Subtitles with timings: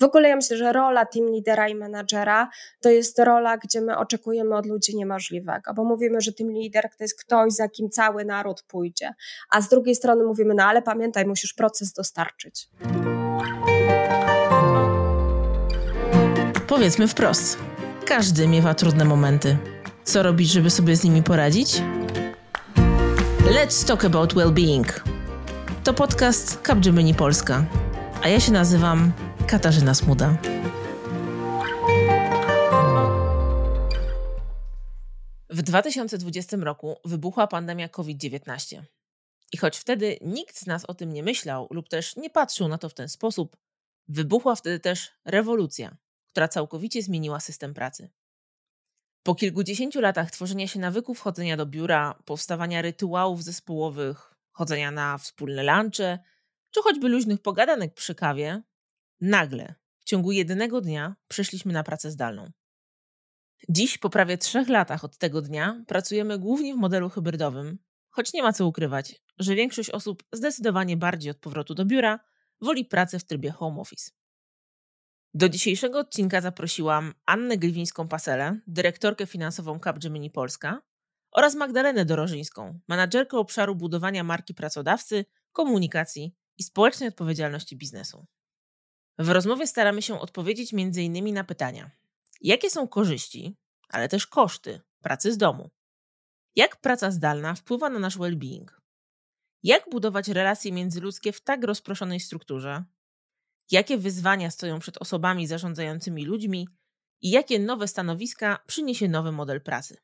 [0.00, 2.48] W ogóle ja myślę, że rola team lidera i menadżera
[2.80, 7.04] to jest rola, gdzie my oczekujemy od ludzi niemożliwego, bo mówimy, że team lider to
[7.04, 9.14] jest ktoś, za kim cały naród pójdzie,
[9.50, 12.68] a z drugiej strony mówimy, no ale pamiętaj, musisz proces dostarczyć.
[16.66, 17.58] Powiedzmy wprost,
[18.06, 19.56] każdy miewa trudne momenty.
[20.04, 21.82] Co robić, żeby sobie z nimi poradzić?
[23.44, 25.00] Let's talk about well-being.
[25.84, 27.64] To podcast Capgemini Polska,
[28.22, 29.12] a ja się nazywam
[29.50, 30.36] Katarzyna Smuda.
[35.50, 38.82] W 2020 roku wybuchła pandemia COVID-19.
[39.52, 42.78] I choć wtedy nikt z nas o tym nie myślał lub też nie patrzył na
[42.78, 43.56] to w ten sposób,
[44.08, 45.96] wybuchła wtedy też rewolucja,
[46.32, 48.10] która całkowicie zmieniła system pracy.
[49.22, 55.62] Po kilkudziesięciu latach tworzenia się nawyków chodzenia do biura, powstawania rytuałów zespołowych, chodzenia na wspólne
[55.62, 56.18] lunche,
[56.70, 58.62] czy choćby luźnych pogadanek przy kawie,
[59.20, 62.50] nagle, w ciągu jednego dnia, przeszliśmy na pracę zdalną.
[63.68, 67.78] Dziś, po prawie trzech latach od tego dnia, pracujemy głównie w modelu hybrydowym,
[68.10, 72.20] choć nie ma co ukrywać, że większość osób zdecydowanie bardziej od powrotu do biura
[72.60, 74.10] woli pracę w trybie home office.
[75.34, 80.82] Do dzisiejszego odcinka zaprosiłam Annę Gliwińską-Paselę, dyrektorkę finansową Capgemini Polska
[81.32, 88.26] oraz Magdalenę Dorożyńską, menadżerkę obszaru budowania marki pracodawcy, komunikacji i społecznej odpowiedzialności biznesu.
[89.18, 91.34] W rozmowie staramy się odpowiedzieć m.in.
[91.34, 91.90] na pytania:
[92.40, 93.56] jakie są korzyści,
[93.88, 95.70] ale też koszty pracy z domu?
[96.56, 98.66] Jak praca zdalna wpływa na nasz well-being?
[99.62, 102.84] Jak budować relacje międzyludzkie w tak rozproszonej strukturze?
[103.70, 106.68] Jakie wyzwania stoją przed osobami zarządzającymi ludźmi
[107.20, 109.96] i jakie nowe stanowiska przyniesie nowy model pracy?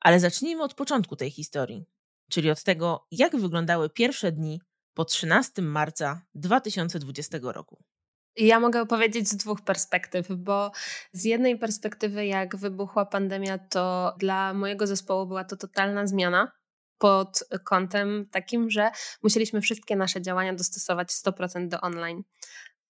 [0.00, 1.86] Ale zacznijmy od początku tej historii,
[2.30, 4.60] czyli od tego, jak wyglądały pierwsze dni
[4.94, 7.84] po 13 marca 2020 roku.
[8.36, 10.72] Ja mogę opowiedzieć z dwóch perspektyw, bo
[11.12, 16.52] z jednej perspektywy, jak wybuchła pandemia, to dla mojego zespołu była to totalna zmiana
[16.98, 18.90] pod kątem takim, że
[19.22, 22.22] musieliśmy wszystkie nasze działania dostosować 100% do online.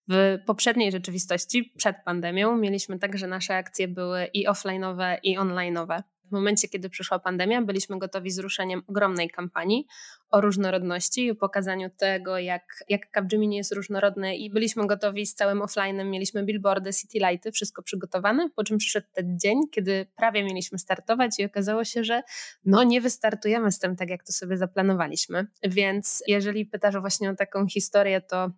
[0.09, 6.03] W poprzedniej rzeczywistości, przed pandemią, mieliśmy tak, że nasze akcje były i offline'owe, i online'owe.
[6.35, 9.87] Momencie, kiedy przyszła pandemia, byliśmy gotowi z ruszeniem ogromnej kampanii
[10.31, 15.61] o różnorodności i pokazaniu tego, jak, jak Capgemini jest różnorodny i byliśmy gotowi z całym
[15.61, 20.79] offline'em, mieliśmy billboardy, city lighty, wszystko przygotowane, po czym przyszedł ten dzień, kiedy prawie mieliśmy
[20.79, 22.23] startować i okazało się, że
[22.65, 25.47] no nie wystartujemy z tym tak, jak to sobie zaplanowaliśmy.
[25.63, 28.51] Więc jeżeli pytasz właśnie o taką historię, to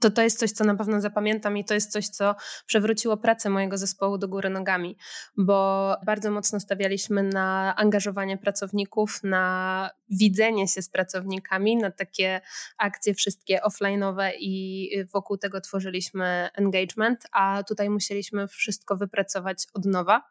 [0.00, 2.34] to to jest coś, co na pewno zapamiętam i to jest coś, co
[2.66, 4.96] przewróciło pracę mojego zespołu do góry nogami,
[5.36, 12.40] bo bardzo mocno stawialiśmy na angażowanie pracowników, na widzenie się z pracownikami, na takie
[12.78, 20.22] akcje wszystkie offline'owe i wokół tego tworzyliśmy engagement, a tutaj musieliśmy wszystko wypracować od nowa,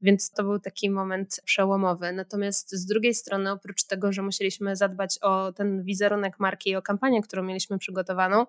[0.00, 2.12] więc to był taki moment przełomowy.
[2.12, 6.82] Natomiast z drugiej strony, oprócz tego, że musieliśmy zadbać o ten wizerunek marki i o
[6.82, 8.46] kampanię, którą mieliśmy przygotowaną,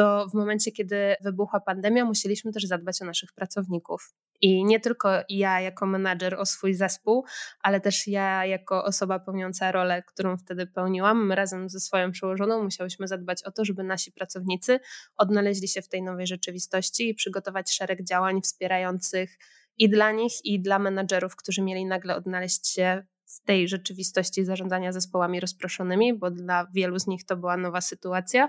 [0.00, 4.14] to w momencie, kiedy wybuchła pandemia, musieliśmy też zadbać o naszych pracowników.
[4.40, 7.24] I nie tylko ja jako menadżer o swój zespół,
[7.62, 13.08] ale też ja jako osoba pełniąca rolę, którą wtedy pełniłam, razem ze swoją przełożoną musiałyśmy
[13.08, 14.80] zadbać o to, żeby nasi pracownicy
[15.16, 19.38] odnaleźli się w tej nowej rzeczywistości i przygotować szereg działań wspierających
[19.78, 24.92] i dla nich, i dla menadżerów, którzy mieli nagle odnaleźć się w tej rzeczywistości zarządzania
[24.92, 28.48] zespołami rozproszonymi, bo dla wielu z nich to była nowa sytuacja.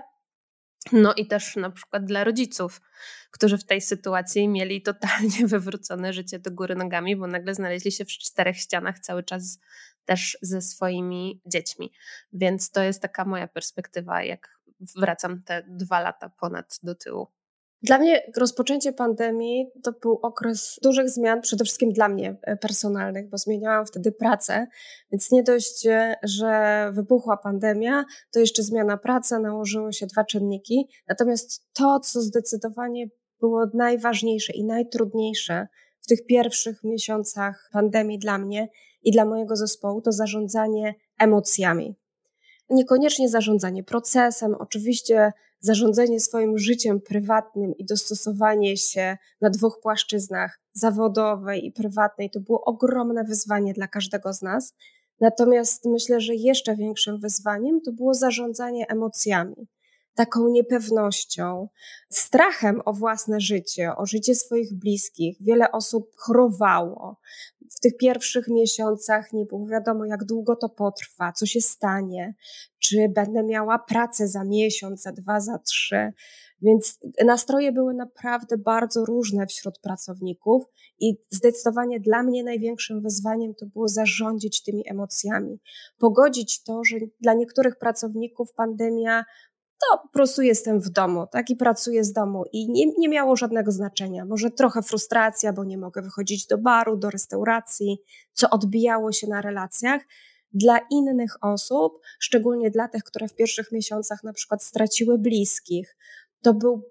[0.92, 2.80] No i też na przykład dla rodziców,
[3.30, 8.04] którzy w tej sytuacji mieli totalnie wywrócone życie do góry nogami, bo nagle znaleźli się
[8.04, 9.58] w czterech ścianach cały czas
[10.04, 11.92] też ze swoimi dziećmi.
[12.32, 14.60] Więc to jest taka moja perspektywa, jak
[14.96, 17.28] wracam te dwa lata ponad do tyłu.
[17.82, 23.28] Dla mnie rozpoczęcie pandemii to był okres dużych zmian, przede wszystkim dla mnie e, personalnych,
[23.28, 24.66] bo zmieniałam wtedy pracę,
[25.12, 30.88] więc nie dość, e, że wybuchła pandemia, to jeszcze zmiana pracy, nałożyły się dwa czynniki.
[31.08, 33.06] Natomiast to, co zdecydowanie
[33.40, 35.66] było najważniejsze i najtrudniejsze
[36.00, 38.68] w tych pierwszych miesiącach pandemii dla mnie
[39.02, 42.01] i dla mojego zespołu, to zarządzanie emocjami.
[42.72, 51.66] Niekoniecznie zarządzanie procesem, oczywiście zarządzanie swoim życiem prywatnym i dostosowanie się na dwóch płaszczyznach, zawodowej
[51.66, 54.74] i prywatnej, to było ogromne wyzwanie dla każdego z nas.
[55.20, 59.68] Natomiast myślę, że jeszcze większym wyzwaniem to było zarządzanie emocjami,
[60.14, 61.68] taką niepewnością,
[62.10, 65.36] strachem o własne życie, o życie swoich bliskich.
[65.40, 67.16] Wiele osób chorowało.
[67.76, 72.34] W tych pierwszych miesiącach nie było wiadomo, jak długo to potrwa, co się stanie,
[72.78, 76.12] czy będę miała pracę za miesiąc, za dwa, za trzy.
[76.62, 80.64] Więc nastroje były naprawdę bardzo różne wśród pracowników
[81.00, 85.60] i zdecydowanie dla mnie największym wyzwaniem to było zarządzić tymi emocjami.
[85.98, 89.24] Pogodzić to, że dla niektórych pracowników pandemia
[89.82, 93.36] to po prostu jestem w domu, tak i pracuję z domu i nie, nie miało
[93.36, 94.24] żadnego znaczenia.
[94.24, 97.98] Może trochę frustracja, bo nie mogę wychodzić do baru, do restauracji,
[98.32, 100.02] co odbijało się na relacjach.
[100.52, 105.96] Dla innych osób, szczególnie dla tych, które w pierwszych miesiącach na przykład straciły bliskich,
[106.42, 106.82] to był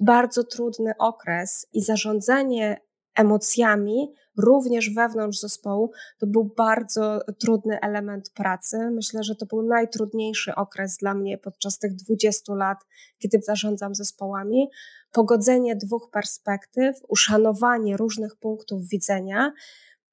[0.00, 2.80] bardzo trudny okres i zarządzanie
[3.14, 8.90] emocjami, również wewnątrz zespołu, to był bardzo trudny element pracy.
[8.90, 12.78] Myślę, że to był najtrudniejszy okres dla mnie podczas tych 20 lat,
[13.18, 14.68] kiedy zarządzam zespołami.
[15.12, 19.52] Pogodzenie dwóch perspektyw, uszanowanie różnych punktów widzenia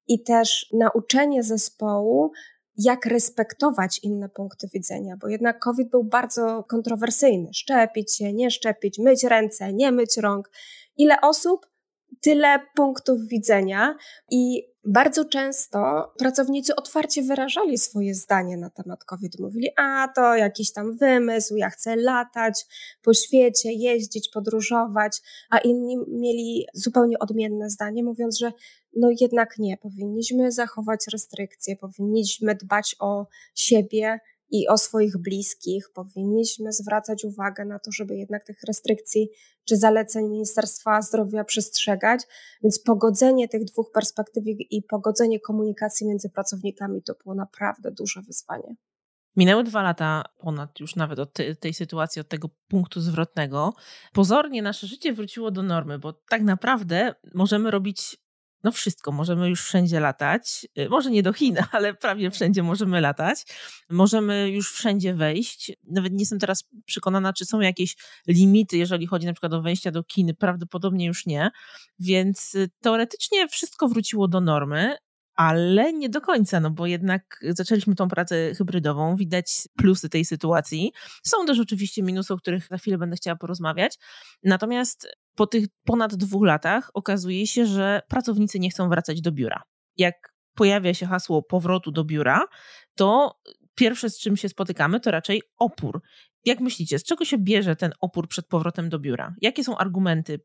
[0.08, 2.32] i też nauczenie zespołu,
[2.78, 7.48] jak respektować inne punkty widzenia, bo jednak COVID był bardzo kontrowersyjny.
[7.54, 10.50] Szczepić się, nie szczepić, myć ręce, nie myć rąk.
[10.96, 11.66] Ile osób
[12.20, 13.96] tyle punktów widzenia
[14.30, 19.40] i bardzo często pracownicy otwarcie wyrażali swoje zdanie na temat COVID.
[19.40, 22.66] Mówili, a to jakiś tam wymysł, ja chcę latać
[23.02, 25.20] po świecie, jeździć, podróżować,
[25.50, 28.52] a inni mieli zupełnie odmienne zdanie, mówiąc, że
[28.96, 34.18] no jednak nie, powinniśmy zachować restrykcje, powinniśmy dbać o siebie,
[34.50, 35.90] i o swoich bliskich.
[35.94, 39.30] Powinniśmy zwracać uwagę na to, żeby jednak tych restrykcji
[39.64, 42.20] czy zaleceń Ministerstwa Zdrowia przestrzegać.
[42.62, 48.76] Więc pogodzenie tych dwóch perspektyw i pogodzenie komunikacji między pracownikami to było naprawdę duże wyzwanie.
[49.36, 53.74] Minęły dwa lata ponad już nawet od tej, sytuacji, od tego punktu zwrotnego.
[54.12, 58.16] Pozornie nasze życie wróciło do normy, bo tak naprawdę możemy robić
[58.64, 60.66] no wszystko, możemy już wszędzie latać.
[60.78, 63.44] Y, może nie do Chin, ale prawie wszędzie możemy latać.
[63.90, 65.72] Możemy już wszędzie wejść.
[65.84, 67.96] Nawet nie jestem teraz przekonana, czy są jakieś
[68.26, 70.34] limity, jeżeli chodzi na przykład o wejścia do kin.
[70.38, 71.50] Prawdopodobnie już nie.
[71.98, 74.96] Więc y, teoretycznie wszystko wróciło do normy,
[75.38, 80.92] ale nie do końca, no bo jednak zaczęliśmy tą pracę hybrydową, widać plusy tej sytuacji.
[81.26, 83.98] Są też oczywiście minusy, o których za chwilę będę chciała porozmawiać.
[84.42, 85.08] Natomiast
[85.38, 89.62] po tych ponad dwóch latach okazuje się, że pracownicy nie chcą wracać do biura.
[89.96, 90.14] Jak
[90.54, 92.44] pojawia się hasło powrotu do biura,
[92.94, 93.40] to
[93.74, 96.00] pierwsze, z czym się spotykamy, to raczej opór.
[96.44, 99.34] Jak myślicie, z czego się bierze ten opór przed powrotem do biura?
[99.40, 100.40] Jakie są argumenty,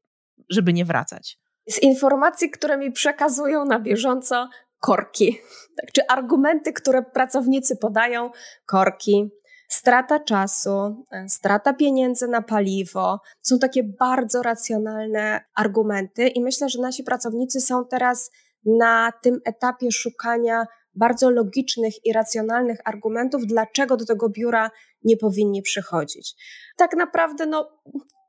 [0.50, 1.40] żeby nie wracać?
[1.70, 4.50] Z informacji, które mi przekazują na bieżąco,
[4.80, 5.38] korki.
[5.82, 8.32] Tak, czy argumenty, które pracownicy podają,
[8.66, 9.30] korki,
[9.74, 13.20] strata czasu, e, strata pieniędzy na paliwo.
[13.42, 18.32] Są takie bardzo racjonalne argumenty, i myślę, że nasi pracownicy są teraz
[18.66, 20.66] na tym etapie szukania
[20.96, 24.72] bardzo logicznych i racjonalnych argumentów, dlaczego do tego biura
[25.04, 26.36] nie powinni przychodzić.
[26.78, 27.70] Tak naprawdę, no,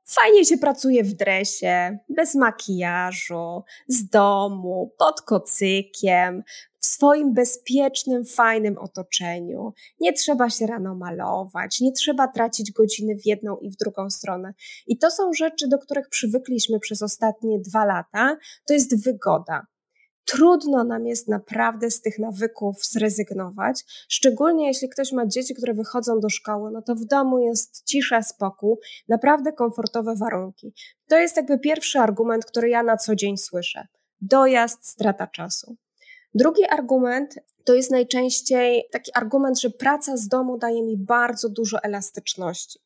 [0.07, 6.43] Fajnie się pracuje w dresie, bez makijażu, z domu, pod kocykiem,
[6.85, 9.73] w swoim bezpiecznym, fajnym otoczeniu.
[9.99, 14.53] Nie trzeba się rano malować, nie trzeba tracić godziny w jedną i w drugą stronę.
[14.87, 18.37] I to są rzeczy, do których przywykliśmy przez ostatnie dwa lata.
[18.67, 19.67] To jest wygoda.
[20.25, 26.19] Trudno nam jest naprawdę z tych nawyków zrezygnować, szczególnie jeśli ktoś ma dzieci, które wychodzą
[26.19, 28.75] do szkoły, no to w domu jest cisza, spokój,
[29.09, 30.73] naprawdę komfortowe warunki.
[31.07, 33.87] To jest jakby pierwszy argument, który ja na co dzień słyszę.
[34.21, 35.77] Dojazd, strata czasu.
[36.35, 41.83] Drugi argument to jest najczęściej taki argument, że praca z domu daje mi bardzo dużo
[41.83, 42.79] elastyczności.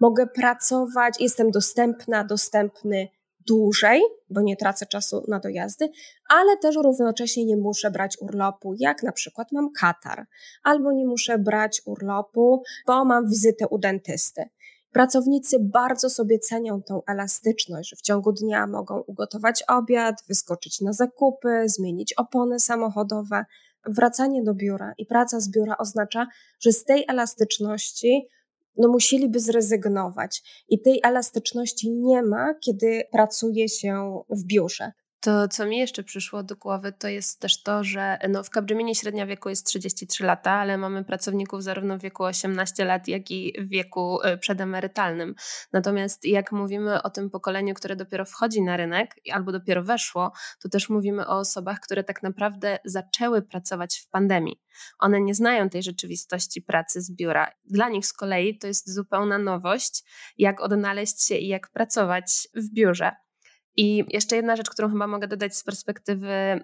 [0.00, 3.08] Mogę pracować, jestem dostępna, dostępny
[3.46, 5.88] dłużej, bo nie tracę czasu na dojazdy,
[6.28, 10.26] ale też równocześnie nie muszę brać urlopu, jak na przykład mam katar,
[10.62, 14.44] albo nie muszę brać urlopu, bo mam wizytę u dentysty.
[14.92, 20.92] Pracownicy bardzo sobie cenią tą elastyczność, że w ciągu dnia mogą ugotować obiad, wyskoczyć na
[20.92, 23.44] zakupy, zmienić opony samochodowe.
[23.86, 26.26] Wracanie do biura i praca z biura oznacza,
[26.60, 28.28] że z tej elastyczności
[28.76, 30.42] no musieliby zrezygnować.
[30.68, 34.92] I tej elastyczności nie ma, kiedy pracuje się w biurze.
[35.20, 38.94] To, co mi jeszcze przyszło do głowy, to jest też to, że no, w Capgeminie
[38.94, 43.54] średnia wieku jest 33 lata, ale mamy pracowników zarówno w wieku 18 lat, jak i
[43.58, 45.34] w wieku e, przedemerytalnym.
[45.72, 50.68] Natomiast jak mówimy o tym pokoleniu, które dopiero wchodzi na rynek albo dopiero weszło, to
[50.68, 54.60] też mówimy o osobach, które tak naprawdę zaczęły pracować w pandemii.
[54.98, 57.52] One nie znają tej rzeczywistości pracy z biura.
[57.64, 60.04] Dla nich z kolei to jest zupełna nowość,
[60.38, 63.29] jak odnaleźć się i jak pracować w biurze.
[63.76, 66.60] I jeszcze jedna rzecz, którą chyba mogę dodać z perspektywy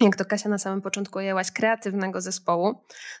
[0.00, 2.74] jak to Kasia na samym początku ujęłaś, kreatywnego zespołu,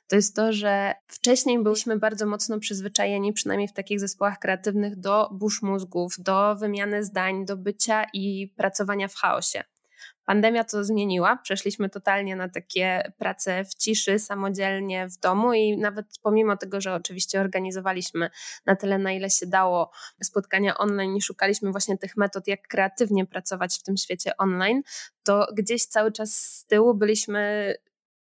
[0.08, 5.28] to jest to, że wcześniej byliśmy bardzo mocno przyzwyczajeni, przynajmniej w takich zespołach kreatywnych, do
[5.32, 9.64] burz mózgów, do wymiany zdań, do bycia i pracowania w chaosie.
[10.30, 11.36] Pandemia to zmieniła.
[11.36, 16.94] Przeszliśmy totalnie na takie prace w ciszy, samodzielnie w domu i nawet pomimo tego, że
[16.94, 18.30] oczywiście organizowaliśmy
[18.66, 19.90] na tyle, na ile się dało
[20.22, 24.82] spotkania online i szukaliśmy właśnie tych metod, jak kreatywnie pracować w tym świecie online,
[25.22, 27.74] to gdzieś cały czas z tyłu byliśmy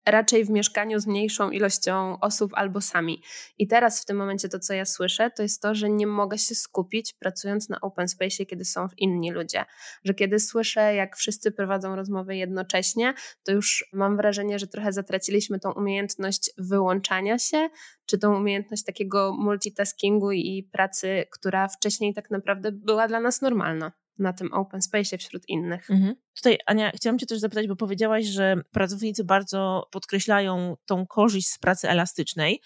[0.06, 3.22] raczej w mieszkaniu z mniejszą ilością osób albo sami.
[3.58, 6.38] I teraz w tym momencie to, co ja słyszę, to jest to, że nie mogę
[6.38, 9.64] się skupić pracując na open space, kiedy są inni ludzie.
[10.04, 15.60] Że kiedy słyszę, jak wszyscy prowadzą rozmowy jednocześnie, to już mam wrażenie, że trochę zatraciliśmy
[15.60, 17.68] tą umiejętność wyłączania się,
[18.06, 23.92] czy tą umiejętność takiego multitaskingu i pracy, która wcześniej tak naprawdę była dla nas normalna
[24.18, 25.90] na tym open space wśród innych.
[25.90, 26.14] Mhm.
[26.36, 31.58] Tutaj, Ania, chciałam Cię też zapytać, bo powiedziałaś, że pracownicy bardzo podkreślają tą korzyść z
[31.58, 32.60] pracy elastycznej.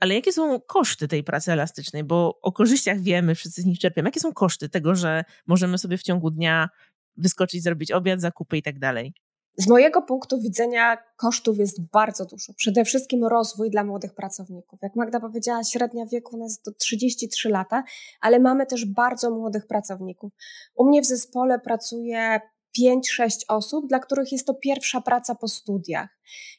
[0.00, 2.04] Ale jakie są koszty tej pracy elastycznej?
[2.04, 4.08] Bo o korzyściach wiemy, wszyscy z nich czerpiemy.
[4.08, 6.68] Jakie są koszty tego, że możemy sobie w ciągu dnia
[7.16, 9.14] wyskoczyć, zrobić obiad, zakupy i tak dalej?
[9.58, 12.52] Z mojego punktu widzenia kosztów jest bardzo dużo.
[12.54, 14.78] Przede wszystkim rozwój dla młodych pracowników.
[14.82, 17.84] Jak Magda powiedziała, średnia wieku u nas to 33 lata,
[18.20, 20.32] ale mamy też bardzo młodych pracowników.
[20.74, 22.40] U mnie w zespole pracuje
[22.80, 26.08] 5-6 osób, dla których jest to pierwsza praca po studiach.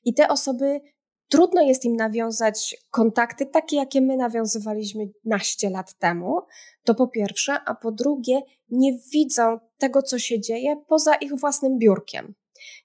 [0.05, 0.81] I te osoby
[1.29, 6.41] trudno jest im nawiązać kontakty takie, jakie my nawiązywaliśmy naście lat temu.
[6.83, 11.77] To po pierwsze, a po drugie, nie widzą tego, co się dzieje poza ich własnym
[11.77, 12.33] biurkiem.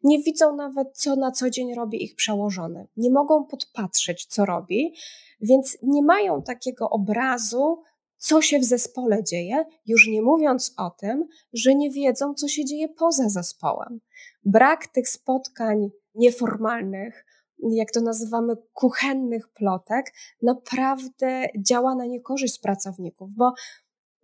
[0.03, 2.89] Nie widzą nawet, co na co dzień robi ich przełożony.
[2.97, 4.95] Nie mogą podpatrzeć, co robi,
[5.41, 7.83] więc nie mają takiego obrazu,
[8.17, 12.65] co się w zespole dzieje, już nie mówiąc o tym, że nie wiedzą, co się
[12.65, 14.01] dzieje poza zespołem.
[14.45, 17.25] Brak tych spotkań nieformalnych,
[17.71, 20.12] jak to nazywamy, kuchennych plotek,
[20.43, 23.53] naprawdę działa na niekorzyść pracowników, bo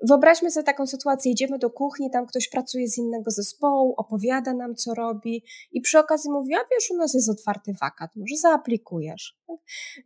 [0.03, 4.75] Wyobraźmy sobie taką sytuację, idziemy do kuchni, tam ktoś pracuje z innego zespołu, opowiada nam,
[4.75, 9.39] co robi i przy okazji mówi, a wiesz, u nas jest otwarty wakat, może zaaplikujesz.
[9.47, 9.57] Tak?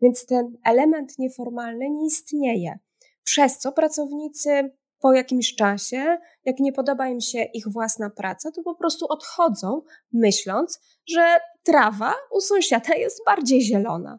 [0.02, 2.78] Więc ten element nieformalny nie istnieje.
[3.24, 4.70] Przez co pracownicy
[5.00, 9.82] po jakimś czasie, jak nie podoba im się ich własna praca, to po prostu odchodzą,
[10.12, 14.18] myśląc, że trawa u sąsiada jest bardziej zielona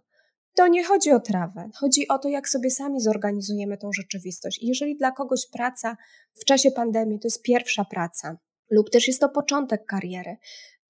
[0.55, 1.69] to nie chodzi o trawę.
[1.75, 4.63] Chodzi o to, jak sobie sami zorganizujemy tą rzeczywistość.
[4.63, 5.97] I jeżeli dla kogoś praca
[6.33, 8.37] w czasie pandemii to jest pierwsza praca,
[8.69, 10.37] lub też jest to początek kariery,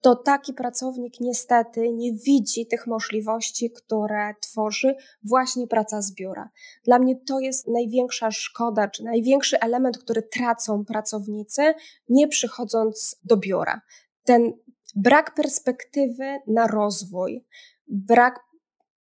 [0.04, 6.50] to taki pracownik niestety nie widzi tych możliwości, które tworzy właśnie praca z biura.
[6.86, 11.74] Dla mnie to jest największa szkoda, czy największy element, który tracą pracownicy,
[12.10, 13.82] nie przychodząc do biura.
[14.24, 14.54] Ten
[14.96, 17.46] brak perspektywy na rozwój,
[17.88, 18.40] brak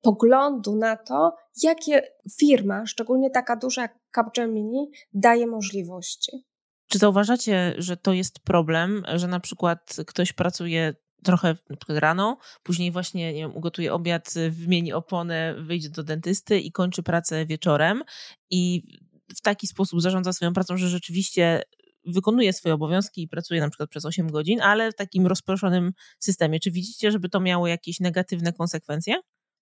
[0.02, 2.02] poglądu na to, jakie
[2.40, 6.32] firma, szczególnie taka duża jak Capgemini, daje możliwości.
[6.90, 11.56] Czy zauważacie, że to jest problem, że na przykład ktoś pracuje trochę
[11.90, 17.46] rano, później właśnie nie wiem, ugotuje obiad, wymieni oponę, wyjdzie do dentysty i kończy pracę
[17.46, 18.04] wieczorem
[18.50, 18.84] i
[19.38, 21.62] w taki sposób zarządza swoją pracą, że rzeczywiście
[22.06, 26.60] wykonuje swoje obowiązki i pracuje na przykład przez 8 godzin, ale w takim rozproszonym systemie.
[26.60, 29.16] Czy widzicie, żeby to miało jakieś negatywne konsekwencje?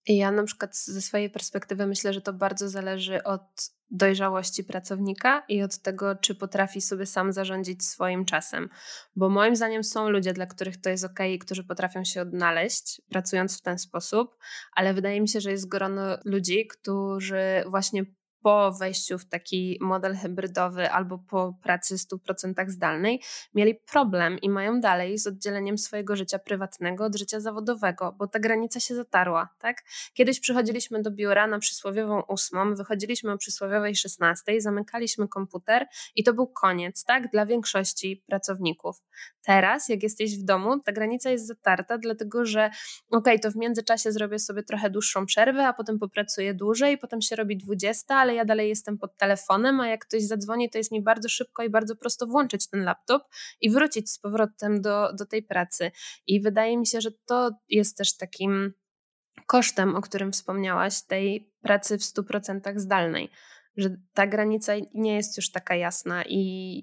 [0.08, 5.64] Ja na przykład ze swojej perspektywy myślę, że to bardzo zależy od dojrzałości pracownika i
[5.64, 8.70] od tego, czy potrafi sobie sam zarządzić swoim czasem.
[9.16, 13.58] Bo moim zdaniem są ludzie, dla których to jest ok, którzy potrafią się odnaleźć pracując
[13.58, 14.38] w ten sposób,
[14.74, 18.06] ale wydaje mi się, że jest grono ludzi, którzy właśnie
[18.46, 23.22] po wejściu w taki model hybrydowy albo po pracy 100% zdalnej
[23.54, 28.40] mieli problem i mają dalej z oddzieleniem swojego życia prywatnego od życia zawodowego, bo ta
[28.40, 29.84] granica się zatarła, tak?
[30.14, 36.34] Kiedyś przychodziliśmy do biura na przysłowiową ósmą, wychodziliśmy o przysłowiowej szesnastej, zamykaliśmy komputer i to
[36.34, 37.32] był koniec, tak?
[37.32, 39.02] Dla większości pracowników.
[39.46, 42.70] Teraz, jak jesteś w domu, ta granica jest zatarta, dlatego że
[43.12, 47.36] ok, to w międzyczasie zrobię sobie trochę dłuższą przerwę, a potem popracuję dłużej, potem się
[47.36, 51.02] robi 20, ale ja dalej jestem pod telefonem, a jak ktoś zadzwoni, to jest mi
[51.02, 53.24] bardzo szybko i bardzo prosto włączyć ten laptop
[53.62, 55.92] i wrócić z powrotem do, do tej pracy.
[56.28, 58.74] I wydaje mi się, że to jest też takim
[59.48, 63.30] kosztem, o którym wspomniałaś, tej pracy w 100% zdalnej
[63.78, 66.40] że ta granica nie jest już taka jasna i,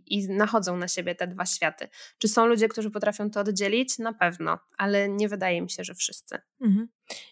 [0.07, 1.89] i nachodzą na siebie te dwa światy.
[2.19, 3.99] Czy są ludzie, którzy potrafią to oddzielić?
[3.99, 6.39] Na pewno, ale nie wydaje mi się, że wszyscy.
[6.61, 6.89] Mhm.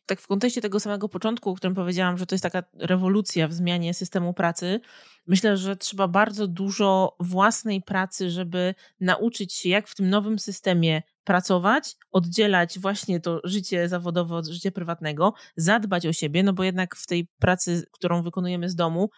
[0.06, 3.52] Tak w kontekście tego samego początku, o którym powiedziałam, że to jest taka rewolucja w
[3.52, 4.80] zmianie systemu pracy,
[5.26, 11.02] myślę, że trzeba bardzo dużo własnej pracy, żeby nauczyć się, jak w tym nowym systemie
[11.24, 16.96] pracować, oddzielać właśnie to życie zawodowe od życia prywatnego, zadbać o siebie, no bo jednak
[16.96, 19.10] w tej pracy, którą wykonujemy z domu,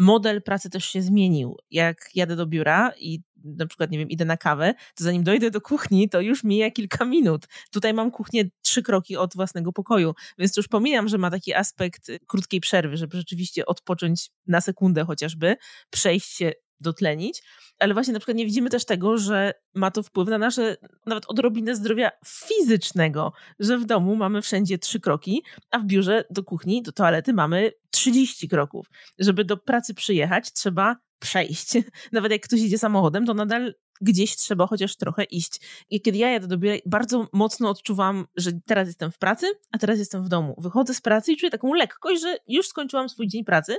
[0.00, 1.56] model pracy też się zmienił.
[1.70, 5.50] Jak jadę do biura i na przykład, nie wiem, idę na kawę, to zanim dojdę
[5.50, 7.46] do kuchni, to już mija kilka minut.
[7.70, 12.10] Tutaj mam kuchnię trzy kroki od własnego pokoju, więc już pomijam, że ma taki aspekt
[12.26, 15.56] krótkiej przerwy, żeby rzeczywiście odpocząć na sekundę chociażby,
[15.90, 17.42] przejść się dotlenić,
[17.78, 20.76] ale właśnie na przykład nie widzimy też tego, że ma to wpływ na nasze
[21.06, 26.44] nawet odrobinę zdrowia fizycznego, że w domu mamy wszędzie trzy kroki, a w biurze do
[26.44, 28.86] kuchni, do toalety mamy 30 kroków.
[29.18, 31.72] Żeby do pracy przyjechać, trzeba przejść.
[32.12, 35.60] Nawet jak ktoś idzie samochodem, to nadal gdzieś trzeba chociaż trochę iść.
[35.90, 39.78] I kiedy ja jadę do biura, bardzo mocno odczuwam, że teraz jestem w pracy, a
[39.78, 40.54] teraz jestem w domu.
[40.58, 43.76] Wychodzę z pracy i czuję taką lekkość, że już skończyłam swój dzień pracy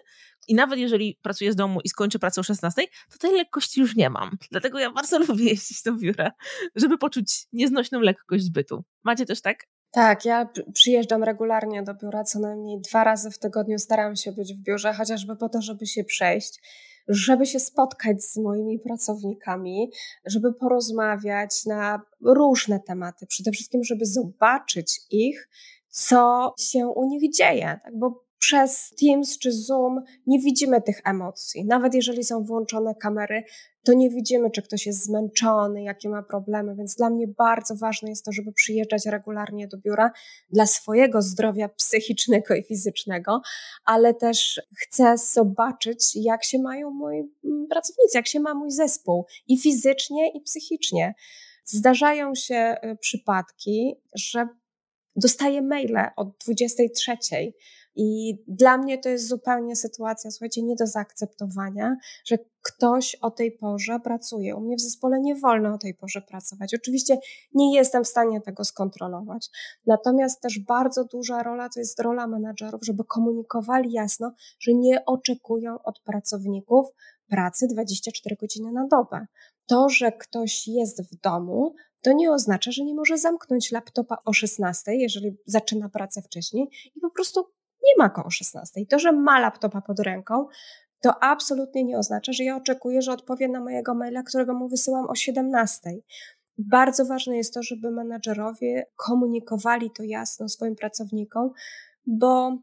[0.47, 3.95] i nawet jeżeli pracuję z domu i skończę pracę o 16, to tej lekkości już
[3.95, 4.37] nie mam.
[4.51, 6.31] Dlatego ja bardzo lubię jeździć do biura,
[6.75, 8.83] żeby poczuć nieznośną lekkość bytu.
[9.03, 9.67] Macie też tak?
[9.91, 14.53] Tak, ja przyjeżdżam regularnie do biura, co najmniej dwa razy w tygodniu staram się być
[14.53, 16.62] w biurze, chociażby po to, żeby się przejść
[17.07, 19.91] żeby się spotkać z moimi pracownikami,
[20.25, 23.25] żeby porozmawiać na różne tematy.
[23.25, 25.50] Przede wszystkim, żeby zobaczyć ich,
[25.89, 27.98] co się u nich dzieje, tak?
[27.98, 31.65] bo przez Teams czy Zoom nie widzimy tych emocji.
[31.65, 33.43] Nawet jeżeli są włączone kamery,
[33.83, 36.75] to nie widzimy, czy ktoś jest zmęczony, jakie ma problemy.
[36.75, 40.11] Więc dla mnie bardzo ważne jest to, żeby przyjeżdżać regularnie do biura
[40.50, 43.41] dla swojego zdrowia psychicznego i fizycznego,
[43.85, 49.25] ale też chcę zobaczyć, jak się mają moi mm, pracownicy, jak się ma mój zespół
[49.47, 51.13] i fizycznie, i psychicznie.
[51.65, 54.47] Zdarzają się y, przypadki, że
[55.15, 57.17] dostaję maile od 23
[57.95, 61.95] i dla mnie to jest zupełnie sytuacja, słuchajcie, nie do zaakceptowania,
[62.25, 64.55] że ktoś o tej porze pracuje.
[64.55, 66.74] U mnie w zespole nie wolno o tej porze pracować.
[66.74, 67.17] Oczywiście
[67.53, 69.50] nie jestem w stanie tego skontrolować.
[69.86, 75.81] Natomiast też bardzo duża rola to jest rola menadżerów, żeby komunikowali jasno, że nie oczekują
[75.83, 76.88] od pracowników
[77.29, 79.25] pracy 24 godziny na dobę.
[79.67, 84.34] To, że ktoś jest w domu, to nie oznacza, że nie może zamknąć laptopa o
[84.34, 87.45] 16, jeżeli zaczyna pracę wcześniej i po prostu
[87.84, 88.86] nie ma go o 16.
[88.86, 90.48] To, że ma laptopa pod ręką,
[91.02, 95.10] to absolutnie nie oznacza, że ja oczekuję, że odpowie na mojego maila, którego mu wysyłam
[95.10, 95.89] o 17.
[96.58, 101.52] Bardzo ważne jest to, żeby menadżerowie komunikowali to jasno swoim pracownikom,
[102.06, 102.58] bo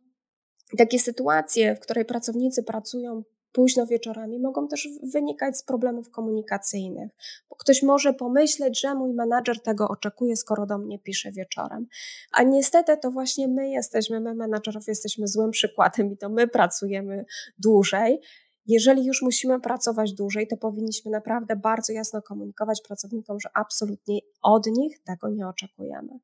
[0.79, 7.11] takie sytuacje, w której pracownicy pracują późno wieczorami mogą też wynikać z problemów komunikacyjnych,
[7.51, 11.87] bo ktoś może pomyśleć, że mój menadżer tego oczekuje, skoro do mnie pisze wieczorem.
[12.33, 17.25] A niestety to właśnie my jesteśmy, my menadżerowie jesteśmy złym przykładem i to my pracujemy
[17.59, 18.21] dłużej.
[18.67, 24.67] Jeżeli już musimy pracować dłużej, to powinniśmy naprawdę bardzo jasno komunikować pracownikom, że absolutnie od
[24.67, 26.19] nich tego nie oczekujemy.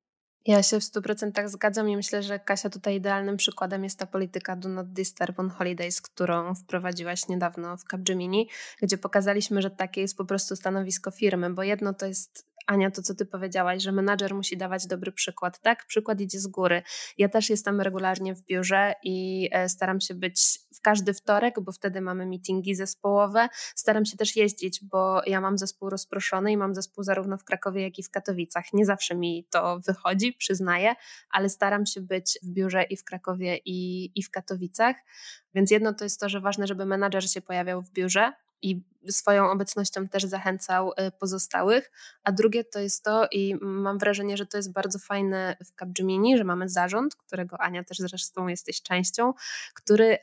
[0.46, 4.56] Ja się w 100% zgadzam i myślę, że Kasia tutaj idealnym przykładem jest ta polityka
[4.56, 8.48] Do Not Disturb on Holidays, którą wprowadziłaś niedawno w Capgemini,
[8.82, 13.02] gdzie pokazaliśmy, że takie jest po prostu stanowisko firmy, bo jedno to jest Ania, to
[13.02, 15.86] co ty powiedziałaś, że menadżer musi dawać dobry przykład, tak?
[15.86, 16.82] Przykład idzie z góry.
[17.18, 21.72] Ja też jestem regularnie w biurze i e, staram się być w każdy wtorek, bo
[21.72, 23.48] wtedy mamy meetingi zespołowe.
[23.74, 27.82] Staram się też jeździć, bo ja mam zespół rozproszony i mam zespół zarówno w Krakowie,
[27.82, 28.64] jak i w Katowicach.
[28.72, 30.94] Nie zawsze mi to wychodzi, przyznaję,
[31.30, 34.96] ale staram się być w biurze i w Krakowie, i, i w Katowicach.
[35.54, 38.32] Więc jedno to jest to, że ważne, żeby menadżer się pojawiał w biurze,
[38.64, 41.90] i swoją obecnością też zachęcał y, pozostałych.
[42.24, 46.38] A drugie to jest to, i mam wrażenie, że to jest bardzo fajne w Capgemini,
[46.38, 49.32] że mamy zarząd, którego Ania też zresztą jesteś częścią,
[49.74, 50.18] który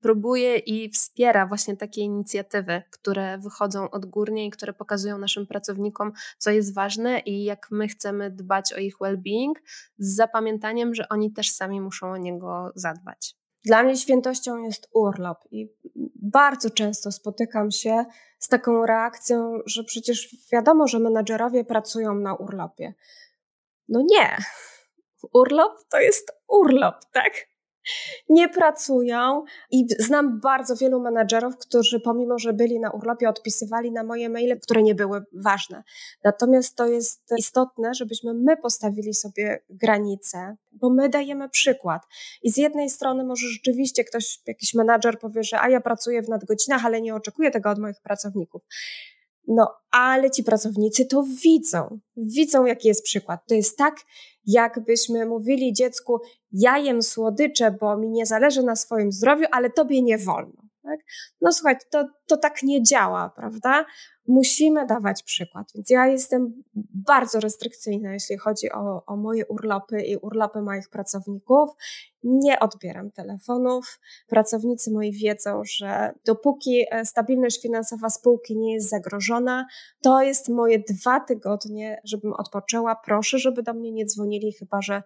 [0.00, 6.50] próbuje i wspiera właśnie takie inicjatywy, które wychodzą odgórnie i które pokazują naszym pracownikom, co
[6.50, 9.54] jest ważne i jak my chcemy dbać o ich well-being,
[9.98, 13.36] z zapamiętaniem, że oni też sami muszą o niego zadbać.
[13.66, 15.68] Dla mnie świętością jest urlop i
[16.14, 18.04] bardzo często spotykam się
[18.38, 22.94] z taką reakcją, że przecież wiadomo, że menadżerowie pracują na urlopie.
[23.88, 24.36] No nie.
[25.32, 27.32] Urlop to jest urlop, tak?
[28.28, 34.04] Nie pracują i znam bardzo wielu menadżerów, którzy pomimo, że byli na urlopie, odpisywali na
[34.04, 35.82] moje maile, które nie były ważne.
[36.24, 42.02] Natomiast to jest istotne, żebyśmy my postawili sobie granice, bo my dajemy przykład.
[42.42, 46.28] I z jednej strony może rzeczywiście ktoś, jakiś menadżer powie, że a ja pracuję w
[46.28, 48.62] nadgodzinach, ale nie oczekuję tego od moich pracowników.
[49.48, 51.98] No, ale ci pracownicy to widzą.
[52.16, 53.40] Widzą, jaki jest przykład.
[53.48, 53.96] To jest tak,
[54.46, 56.20] jakbyśmy mówili dziecku,
[56.52, 60.65] ja jem słodycze, bo mi nie zależy na swoim zdrowiu, ale tobie nie wolno.
[60.86, 61.00] Tak?
[61.40, 63.84] No słuchaj, to, to tak nie działa, prawda?
[64.28, 65.72] Musimy dawać przykład.
[65.74, 66.62] Więc ja jestem
[66.94, 71.70] bardzo restrykcyjna, jeśli chodzi o, o moje urlopy i urlopy moich pracowników.
[72.22, 74.00] Nie odbieram telefonów.
[74.28, 79.66] Pracownicy moi wiedzą, że dopóki e, stabilność finansowa spółki nie jest zagrożona,
[80.02, 82.96] to jest moje dwa tygodnie, żebym odpoczęła.
[83.04, 85.02] Proszę, żeby do mnie nie dzwonili, chyba że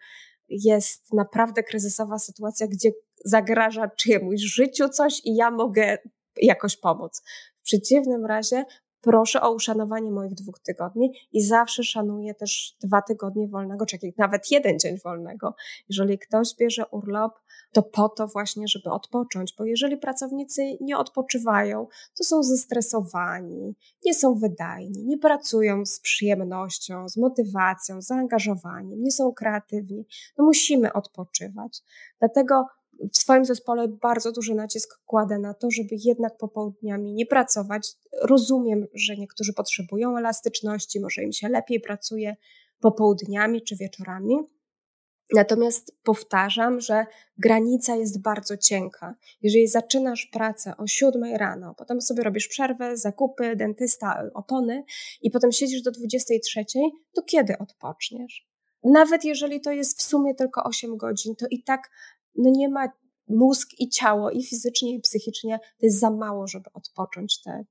[0.51, 2.91] jest naprawdę kryzysowa sytuacja, gdzie
[3.25, 5.99] zagraża czyjemuś życiu coś i ja mogę
[6.37, 7.23] jakoś pomóc.
[7.57, 8.65] W przeciwnym razie
[9.01, 14.51] proszę o uszanowanie moich dwóch tygodni i zawsze szanuję też dwa tygodnie wolnego, czy nawet
[14.51, 15.55] jeden dzień wolnego.
[15.89, 17.33] Jeżeli ktoś bierze urlop,
[17.73, 21.87] to po to właśnie, żeby odpocząć, bo jeżeli pracownicy nie odpoczywają,
[22.19, 29.11] to są zestresowani, nie są wydajni, nie pracują z przyjemnością, z motywacją, z zaangażowaniem, nie
[29.11, 30.07] są kreatywni.
[30.39, 31.83] No musimy odpoczywać.
[32.19, 32.67] Dlatego
[33.13, 37.89] w swoim zespole bardzo duży nacisk kładę na to, żeby jednak popołudniami nie pracować.
[38.23, 42.37] Rozumiem, że niektórzy potrzebują elastyczności, może im się lepiej pracuje
[42.81, 44.35] popołudniami czy wieczorami.
[45.35, 47.07] Natomiast powtarzam, że
[47.38, 49.14] granica jest bardzo cienka.
[49.43, 54.85] Jeżeli zaczynasz pracę o 7 rano, potem sobie robisz przerwę, zakupy, dentysta, opony
[55.23, 56.64] i potem siedzisz do 23,
[57.14, 58.49] to kiedy odpoczniesz?
[58.85, 61.90] Nawet jeżeli to jest w sumie tylko 8 godzin, to i tak
[62.35, 62.88] no nie ma
[63.29, 67.64] mózg i ciało, i fizycznie, i psychicznie, to jest za mało, żeby odpocząć te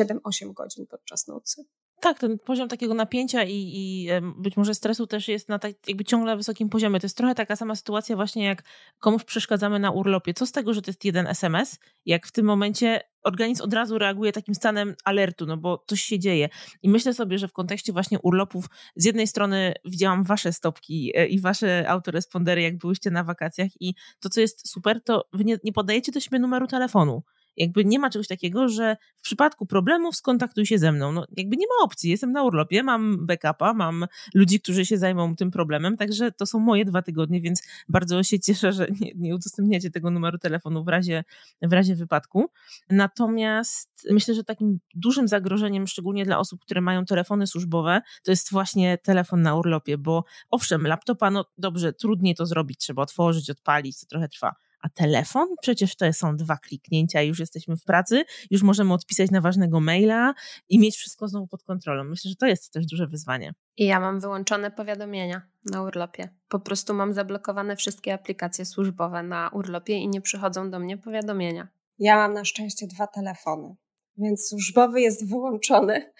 [0.00, 1.64] 7-8 godzin podczas nocy.
[2.04, 6.04] Tak, ten poziom takiego napięcia i, i być może stresu też jest na tak, jakby
[6.04, 7.00] ciągle wysokim poziomie.
[7.00, 8.62] To jest trochę taka sama sytuacja właśnie jak
[8.98, 10.34] komuś przeszkadzamy na urlopie.
[10.34, 13.98] Co z tego, że to jest jeden SMS, jak w tym momencie organizm od razu
[13.98, 16.48] reaguje takim stanem alertu, no bo coś się dzieje.
[16.82, 21.26] I myślę sobie, że w kontekście właśnie urlopów, z jednej strony widziałam wasze stopki e,
[21.26, 25.58] i wasze autorespondery, jak byłyście na wakacjach i to, co jest super, to wy nie,
[25.64, 27.22] nie podajecie do siebie numeru telefonu.
[27.56, 31.12] Jakby nie ma czegoś takiego, że w przypadku problemów skontaktuj się ze mną.
[31.12, 32.10] No, jakby nie ma opcji.
[32.10, 36.58] Jestem na urlopie, mam backupa, mam ludzi, którzy się zajmą tym problemem, także to są
[36.58, 40.88] moje dwa tygodnie, więc bardzo się cieszę, że nie, nie udostępniacie tego numeru telefonu w
[40.88, 41.24] razie,
[41.62, 42.50] w razie wypadku.
[42.90, 48.50] Natomiast myślę, że takim dużym zagrożeniem, szczególnie dla osób, które mają telefony służbowe, to jest
[48.50, 54.00] właśnie telefon na urlopie, bo owszem, laptopa, no dobrze, trudniej to zrobić, trzeba otworzyć, odpalić,
[54.00, 55.48] to trochę trwa a telefon?
[55.62, 59.80] Przecież to są dwa kliknięcia i już jesteśmy w pracy, już możemy odpisać na ważnego
[59.80, 60.34] maila
[60.68, 62.04] i mieć wszystko znowu pod kontrolą.
[62.04, 63.54] Myślę, że to jest też duże wyzwanie.
[63.76, 66.28] I ja mam wyłączone powiadomienia na urlopie.
[66.48, 71.68] Po prostu mam zablokowane wszystkie aplikacje służbowe na urlopie i nie przychodzą do mnie powiadomienia.
[71.98, 73.74] Ja mam na szczęście dwa telefony,
[74.18, 76.12] więc służbowy jest wyłączony,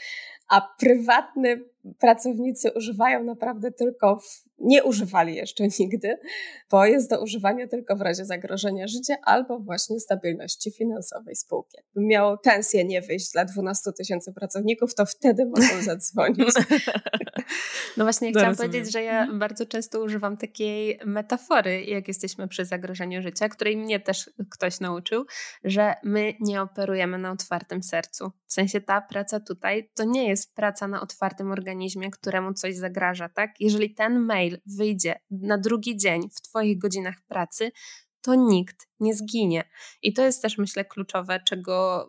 [0.48, 1.64] a prywatny
[1.98, 6.18] pracownicy używają naprawdę tylko w nie używali jeszcze nigdy,
[6.70, 11.76] bo jest do używania tylko w razie zagrożenia życia albo właśnie stabilności finansowej spółki.
[11.76, 16.54] Jakby miało pensję nie wyjść dla 12 tysięcy pracowników, to wtedy mogą zadzwonić.
[17.96, 18.70] No właśnie, no chciałam rozumiem.
[18.70, 19.38] powiedzieć, że ja mhm.
[19.38, 25.24] bardzo często używam takiej metafory, jak jesteśmy przy zagrożeniu życia, której mnie też ktoś nauczył,
[25.64, 28.32] że my nie operujemy na otwartym sercu.
[28.46, 31.73] W sensie ta praca tutaj to nie jest praca na otwartym organizmie,
[32.12, 33.50] któremu coś zagraża, tak?
[33.60, 37.72] Jeżeli ten mail wyjdzie na drugi dzień w Twoich godzinach pracy,
[38.20, 39.64] to nikt nie zginie.
[40.02, 42.06] I to jest też, myślę, kluczowe, czego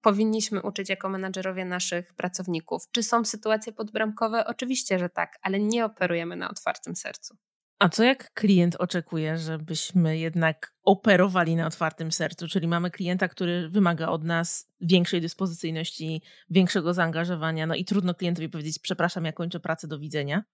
[0.00, 2.82] powinniśmy uczyć jako menadżerowie naszych pracowników.
[2.92, 4.46] Czy są sytuacje podbramkowe?
[4.46, 7.36] Oczywiście, że tak, ale nie operujemy na otwartym sercu.
[7.82, 12.48] A co jak klient oczekuje, żebyśmy jednak operowali na otwartym sercu?
[12.48, 18.48] Czyli mamy klienta, który wymaga od nas większej dyspozycyjności, większego zaangażowania, no i trudno klientowi
[18.48, 20.44] powiedzieć: Przepraszam, ja kończę pracę, do widzenia.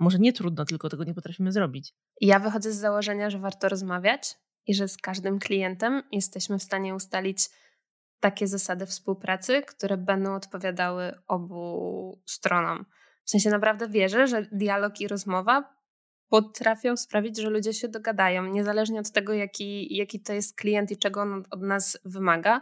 [0.00, 1.94] Może nie trudno, tylko tego nie potrafimy zrobić.
[2.20, 4.36] Ja wychodzę z założenia, że warto rozmawiać
[4.66, 7.48] i że z każdym klientem jesteśmy w stanie ustalić
[8.20, 12.84] takie zasady współpracy, które będą odpowiadały obu stronom.
[13.24, 15.77] W sensie naprawdę wierzę, że dialog i rozmowa
[16.28, 20.98] potrafią sprawić, że ludzie się dogadają, niezależnie od tego, jaki, jaki to jest klient i
[20.98, 22.60] czego on od nas wymaga.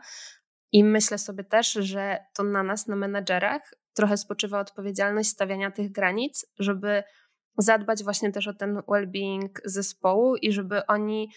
[0.72, 5.92] I myślę sobie też, że to na nas, na menedżerach, trochę spoczywa odpowiedzialność stawiania tych
[5.92, 7.02] granic, żeby
[7.58, 11.30] zadbać właśnie też o ten well-being zespołu i żeby oni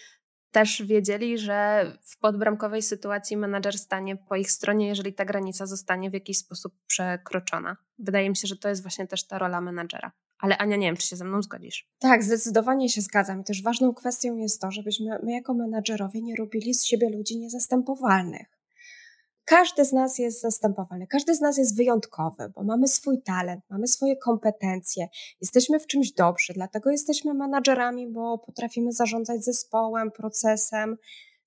[0.50, 6.10] też wiedzieli, że w podbramkowej sytuacji menadżer stanie po ich stronie, jeżeli ta granica zostanie
[6.10, 7.76] w jakiś sposób przekroczona.
[7.98, 10.12] Wydaje mi się, że to jest właśnie też ta rola menadżera.
[10.40, 11.88] Ale Ania, nie wiem, czy się ze mną zgodzisz.
[11.98, 13.40] Tak, zdecydowanie się zgadzam.
[13.40, 17.38] I też ważną kwestią jest to, żebyśmy my jako menadżerowie nie robili z siebie ludzi
[17.38, 18.60] niezastępowalnych.
[19.44, 23.86] Każdy z nas jest zastępowany, każdy z nas jest wyjątkowy, bo mamy swój talent, mamy
[23.86, 25.08] swoje kompetencje,
[25.40, 30.96] jesteśmy w czymś dobrzy, dlatego jesteśmy menadżerami, bo potrafimy zarządzać zespołem, procesem.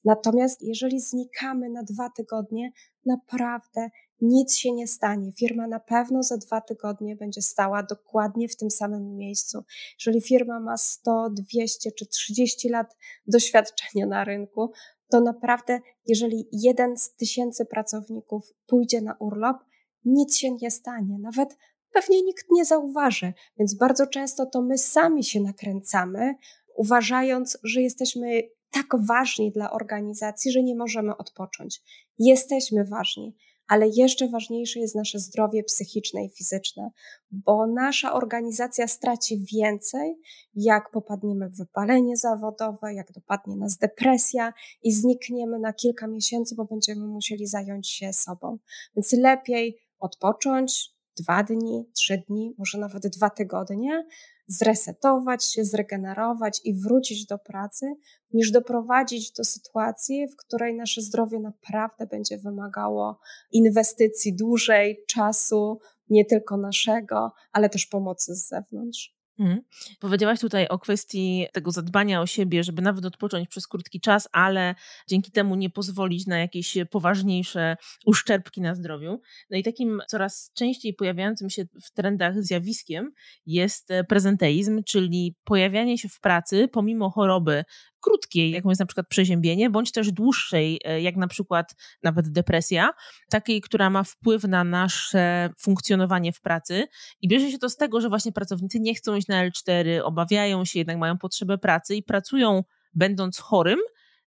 [0.06, 2.72] Natomiast jeżeli znikamy na dwa tygodnie,
[3.06, 3.90] naprawdę
[4.22, 5.32] nic się nie stanie.
[5.32, 9.64] Firma na pewno za dwa tygodnie będzie stała dokładnie w tym samym miejscu.
[10.00, 12.98] Jeżeli firma ma 100, 200 czy 30 lat
[13.28, 14.72] doświadczenia na rynku,
[15.12, 19.58] to naprawdę, jeżeli jeden z tysięcy pracowników pójdzie na urlop,
[20.06, 21.20] nic się nie stanie.
[21.20, 21.58] Nawet
[21.92, 23.34] pewnie nikt nie zauważy.
[23.60, 26.36] Więc bardzo często to my sami się nakręcamy,
[26.76, 31.82] uważając, że jesteśmy tak ważni dla organizacji, że nie możemy odpocząć.
[32.20, 33.36] Jesteśmy ważni,
[33.68, 36.90] ale jeszcze ważniejsze jest nasze zdrowie psychiczne i fizyczne,
[37.32, 40.16] bo nasza organizacja straci więcej,
[40.56, 46.66] jak popadniemy w wypalenie zawodowe, jak dopadnie nas depresja i znikniemy na kilka miesięcy, bo
[46.66, 48.58] będziemy musieli zająć się sobą.
[48.96, 54.06] Więc lepiej odpocząć, dwa dni, trzy dni, może nawet dwa tygodnie,
[54.60, 57.94] zresetować się, zregenerować i wrócić do pracy,
[58.34, 63.20] niż doprowadzić do sytuacji, w której nasze zdrowie naprawdę będzie wymagało
[63.52, 69.23] inwestycji dłużej, czasu, nie tylko naszego, ale też pomocy z zewnątrz.
[69.40, 69.62] Mhm.
[70.00, 74.76] Powiedziałaś tutaj o kwestii tego zadbania o siebie, żeby nawet odpocząć przez krótki czas, ale
[75.10, 79.22] dzięki temu nie pozwolić na jakieś poważniejsze uszczerbki na zdrowiu.
[79.50, 83.12] No i takim coraz częściej pojawiającym się w trendach zjawiskiem
[83.46, 87.64] jest prezenteizm, czyli pojawianie się w pracy pomimo choroby
[88.04, 92.94] krótkiej, jaką jest na przykład przeziębienie, bądź też dłuższej, e, jak na przykład nawet depresja,
[93.30, 96.88] takiej, która ma wpływ na nasze funkcjonowanie w pracy.
[97.22, 100.66] I bierze się to z tego, że właśnie pracownicy nie chcą iść na L4, obawiają
[100.66, 102.64] się, jednak mają potrzebę pracy i pracują
[102.94, 103.80] będąc chorym,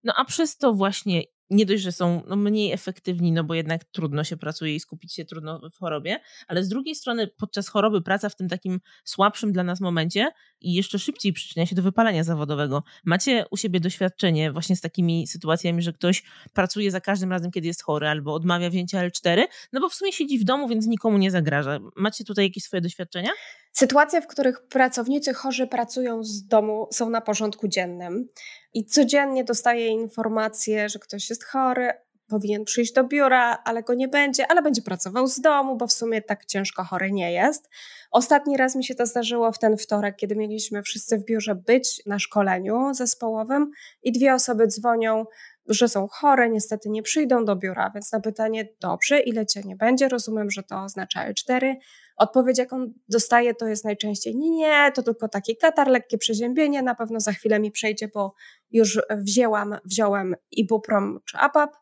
[0.04, 3.84] no a przez to właśnie nie dość, że są no, mniej efektywni, no bo jednak
[3.84, 8.02] trudno się pracuje i skupić się trudno w chorobie, ale z drugiej strony podczas choroby
[8.02, 10.30] praca w tym takim słabszym dla nas momencie
[10.60, 12.82] i jeszcze szybciej przyczynia się do wypalenia zawodowego.
[13.04, 17.66] Macie u siebie doświadczenie właśnie z takimi sytuacjami, że ktoś pracuje za każdym razem, kiedy
[17.66, 21.18] jest chory albo odmawia wzięcia L4, no bo w sumie siedzi w domu, więc nikomu
[21.18, 21.78] nie zagraża.
[21.96, 23.30] Macie tutaj jakieś swoje doświadczenia?
[23.78, 28.28] Sytuacje, w których pracownicy chorzy pracują z domu, są na porządku dziennym
[28.74, 31.90] i codziennie dostaję informacje, że ktoś jest chory,
[32.28, 35.92] powinien przyjść do biura, ale go nie będzie, ale będzie pracował z domu, bo w
[35.92, 37.68] sumie tak ciężko chory nie jest.
[38.10, 42.02] Ostatni raz mi się to zdarzyło w ten wtorek, kiedy mieliśmy wszyscy w biurze być
[42.06, 43.70] na szkoleniu zespołowym
[44.02, 45.24] i dwie osoby dzwonią,
[45.68, 49.76] że są chore, niestety nie przyjdą do biura, więc na pytanie, dobrze, ile cię nie
[49.76, 51.74] będzie, rozumiem, że to oznacza L4.
[52.16, 56.94] Odpowiedź, jaką dostaję, to jest najczęściej nie, nie, to tylko taki katar, lekkie przeziębienie, na
[56.94, 58.34] pewno za chwilę mi przejdzie, bo
[58.70, 61.76] już wzięłam, wziąłem ibuprom czy apap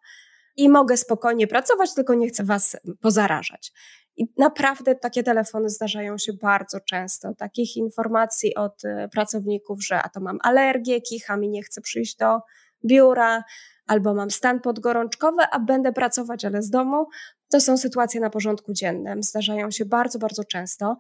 [0.57, 3.73] i mogę spokojnie pracować, tylko nie chcę was pozarażać.
[4.17, 7.35] I naprawdę takie telefony zdarzają się bardzo często.
[7.35, 12.17] Takich informacji od e, pracowników, że a to mam alergię, kicha mi nie chce przyjść
[12.17, 12.41] do
[12.85, 13.45] biura,
[13.87, 17.07] albo mam stan podgorączkowy, a będę pracować, ale z domu.
[17.55, 19.23] To są sytuacje na porządku dziennym.
[19.23, 20.97] Zdarzają się bardzo, bardzo często.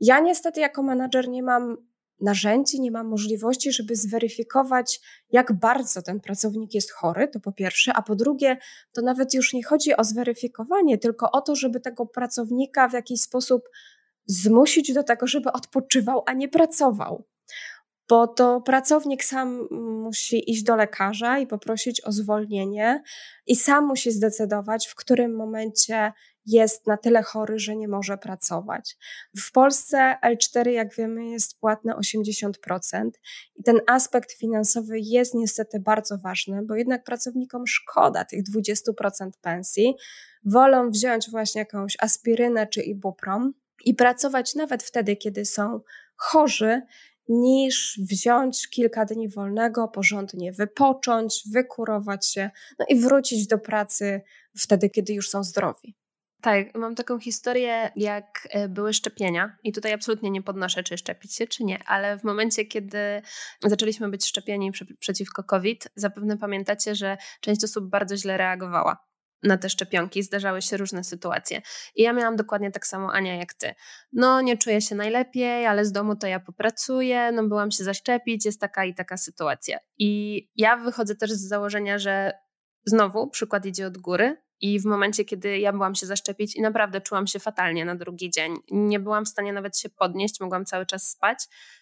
[0.00, 1.76] Ja niestety jako menadżer nie mam
[2.20, 7.92] narzędzi, nie mam możliwości, żeby zweryfikować, jak bardzo ten pracownik jest chory, to po pierwsze,
[7.94, 8.56] a po drugie,
[8.92, 13.20] to nawet już nie chodzi o zweryfikowanie, tylko o to, żeby tego pracownika w jakiś
[13.20, 13.62] sposób
[14.26, 17.24] zmusić do tego, żeby odpoczywał, a nie pracował
[18.08, 23.02] bo to pracownik sam musi iść do lekarza i poprosić o zwolnienie,
[23.46, 26.12] i sam musi zdecydować, w którym momencie
[26.46, 28.96] jest na tyle chory, że nie może pracować.
[29.36, 32.50] W Polsce L4, jak wiemy, jest płatne 80%,
[33.56, 39.94] i ten aspekt finansowy jest niestety bardzo ważny, bo jednak pracownikom szkoda tych 20% pensji.
[40.44, 43.52] Wolą wziąć właśnie jakąś aspirynę czy ibuprom
[43.84, 45.80] i pracować nawet wtedy, kiedy są
[46.16, 46.82] chorzy,
[47.28, 54.20] niż wziąć kilka dni wolnego, porządnie wypocząć, wykurować się, no i wrócić do pracy
[54.56, 55.94] wtedy, kiedy już są zdrowi.
[56.40, 61.34] Tak, mam taką historię, jak e, były szczepienia, i tutaj absolutnie nie podnoszę, czy szczepić
[61.34, 63.22] się, czy nie, ale w momencie, kiedy
[63.64, 69.08] zaczęliśmy być szczepieni przeciwko COVID, zapewne pamiętacie, że część osób bardzo źle reagowała
[69.42, 71.62] na te szczepionki, zdarzały się różne sytuacje.
[71.94, 73.74] I ja miałam dokładnie tak samo, Ania, jak ty.
[74.12, 78.44] No, nie czuję się najlepiej, ale z domu to ja popracuję, no byłam się zaszczepić,
[78.44, 79.78] jest taka i taka sytuacja.
[79.98, 82.32] I ja wychodzę też z założenia, że
[82.86, 87.00] znowu przykład idzie od góry, i w momencie, kiedy ja byłam się zaszczepić i naprawdę
[87.00, 90.86] czułam się fatalnie na drugi dzień, nie byłam w stanie nawet się podnieść, mogłam cały
[90.86, 91.38] czas spać,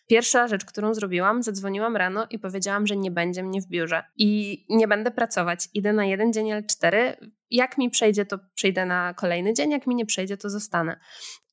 [0.07, 4.65] Pierwsza rzecz, którą zrobiłam, zadzwoniłam rano i powiedziałam, że nie będzie mnie w biurze i
[4.69, 5.69] nie będę pracować.
[5.75, 7.17] Idę na jeden dzień L4.
[7.51, 11.01] Jak mi przejdzie, to przyjdę na kolejny dzień, jak mi nie przejdzie, to zostanę.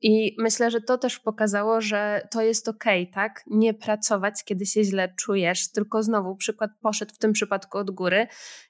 [0.01, 3.43] I myślę, że to też pokazało, że to jest okej, tak?
[3.47, 8.27] Nie pracować, kiedy się źle czujesz, tylko znowu przykład poszedł w tym przypadku od góry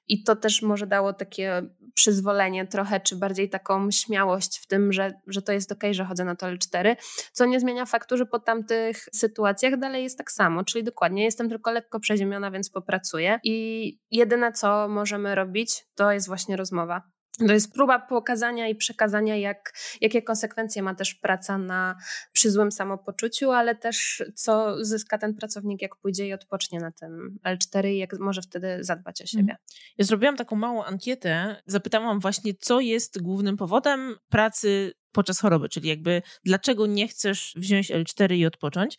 [0.08, 1.62] i to też może dało takie
[1.94, 6.24] przyzwolenie trochę, czy bardziej taką śmiałość w tym, że, że to jest okej, że chodzę
[6.24, 6.96] na to L4,
[7.32, 11.48] co nie zmienia faktu, że po tamtych sytuacjach dalej jest tak samo, czyli dokładnie jestem
[11.48, 17.52] tylko lekko przeziemiona, więc popracuję i jedyne, co możemy robić, to jest właśnie rozmowa to
[17.52, 21.96] jest próba pokazania i przekazania, jak, jakie konsekwencje ma też praca na,
[22.32, 27.38] przy złym samopoczuciu, ale też co zyska ten pracownik, jak pójdzie i odpocznie na tym
[27.46, 29.40] L4 i jak może wtedy zadbać o siebie.
[29.42, 29.58] Mhm.
[29.98, 35.88] Ja zrobiłam taką małą ankietę, zapytałam właśnie, co jest głównym powodem pracy podczas choroby, czyli
[35.88, 38.98] jakby dlaczego nie chcesz wziąć L4 i odpocząć.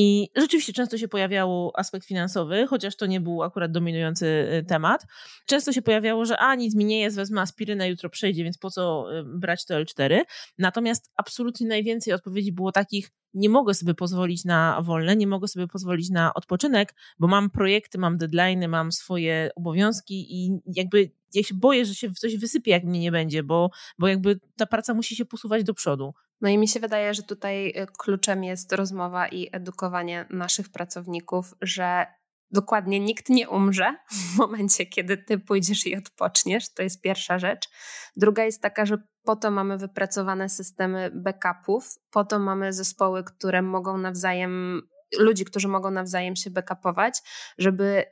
[0.00, 5.06] I rzeczywiście często się pojawiał aspekt finansowy, chociaż to nie był akurat dominujący y, temat.
[5.46, 8.70] Często się pojawiało, że a nic mi nie jest, wezmę aspirynę, jutro przejdzie, więc po
[8.70, 10.20] co y, brać to L4.
[10.58, 15.66] Natomiast absolutnie najwięcej odpowiedzi było takich, nie mogę sobie pozwolić na wolne, nie mogę sobie
[15.66, 21.54] pozwolić na odpoczynek, bo mam projekty, mam deadlines, mam swoje obowiązki i jakby ja się
[21.54, 25.16] boję, że się coś wysypie, jak mnie nie będzie, bo, bo jakby ta praca musi
[25.16, 26.14] się posuwać do przodu.
[26.40, 31.54] No i mi się wydaje, że tutaj y, kluczem jest rozmowa i edukowanie naszych pracowników,
[31.60, 32.06] że
[32.50, 36.74] dokładnie nikt nie umrze w momencie, kiedy ty pójdziesz i odpoczniesz.
[36.74, 37.68] To jest pierwsza rzecz.
[38.16, 43.62] Druga jest taka, że po to mamy wypracowane systemy backupów, po to mamy zespoły, które
[43.62, 44.82] mogą nawzajem,
[45.18, 47.22] ludzi, którzy mogą nawzajem się backupować,
[47.58, 48.04] żeby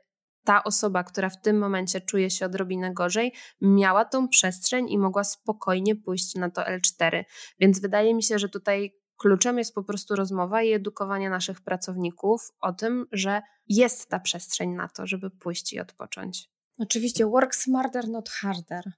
[0.47, 5.23] ta osoba, która w tym momencie czuje się odrobinę gorzej, miała tą przestrzeń i mogła
[5.23, 7.23] spokojnie pójść na to L4.
[7.59, 12.41] Więc wydaje mi się, że tutaj kluczem jest po prostu rozmowa i edukowanie naszych pracowników
[12.61, 16.49] o tym, że jest ta przestrzeń na to, żeby pójść i odpocząć.
[16.79, 18.91] Oczywiście, work smarter, not harder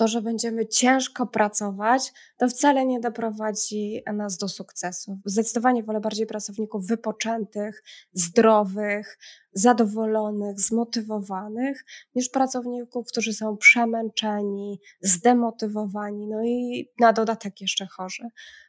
[0.00, 5.18] to, że będziemy ciężko pracować, to wcale nie doprowadzi nas do sukcesu.
[5.24, 7.82] Zdecydowanie wolę bardziej pracowników wypoczętych,
[8.12, 9.18] zdrowych,
[9.52, 11.84] zadowolonych, zmotywowanych,
[12.14, 18.24] niż pracowników, którzy są przemęczeni, zdemotywowani, no i na dodatek jeszcze chorzy.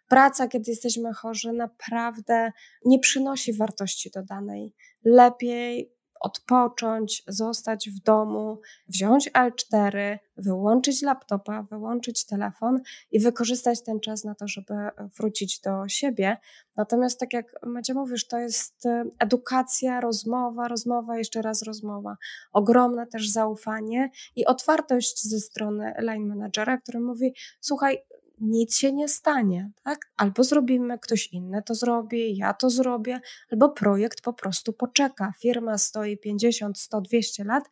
[0.07, 2.51] Praca, kiedy jesteśmy chorzy, naprawdę
[2.85, 4.75] nie przynosi wartości dodanej.
[5.05, 12.81] Lepiej odpocząć, zostać w domu, wziąć L4, wyłączyć laptopa, wyłączyć telefon
[13.12, 14.73] i wykorzystać ten czas na to, żeby
[15.17, 16.38] wrócić do siebie.
[16.77, 22.17] Natomiast, tak jak Macie mówisz, to jest e, edukacja, rozmowa, rozmowa, jeszcze raz rozmowa.
[22.53, 28.03] Ogromne też zaufanie i otwartość ze strony line managera, który mówi: Słuchaj,
[28.41, 29.99] nic się nie stanie, tak?
[30.17, 33.19] Albo zrobimy, ktoś inny to zrobi, ja to zrobię,
[33.51, 35.34] albo projekt po prostu poczeka.
[35.41, 37.63] Firma stoi 50, 100, 200 lat,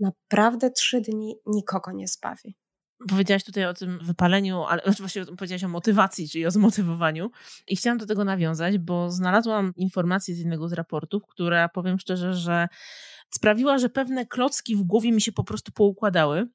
[0.00, 2.56] naprawdę trzy dni nikogo nie zbawi.
[3.08, 7.30] Powiedziałaś tutaj o tym wypaleniu, ale właściwie powiedziałaś o motywacji, czyli o zmotywowaniu.
[7.68, 12.34] I chciałam do tego nawiązać, bo znalazłam informację z jednego z raportów, która powiem szczerze,
[12.34, 12.68] że
[13.30, 16.48] sprawiła, że pewne klocki w głowie mi się po prostu poukładały.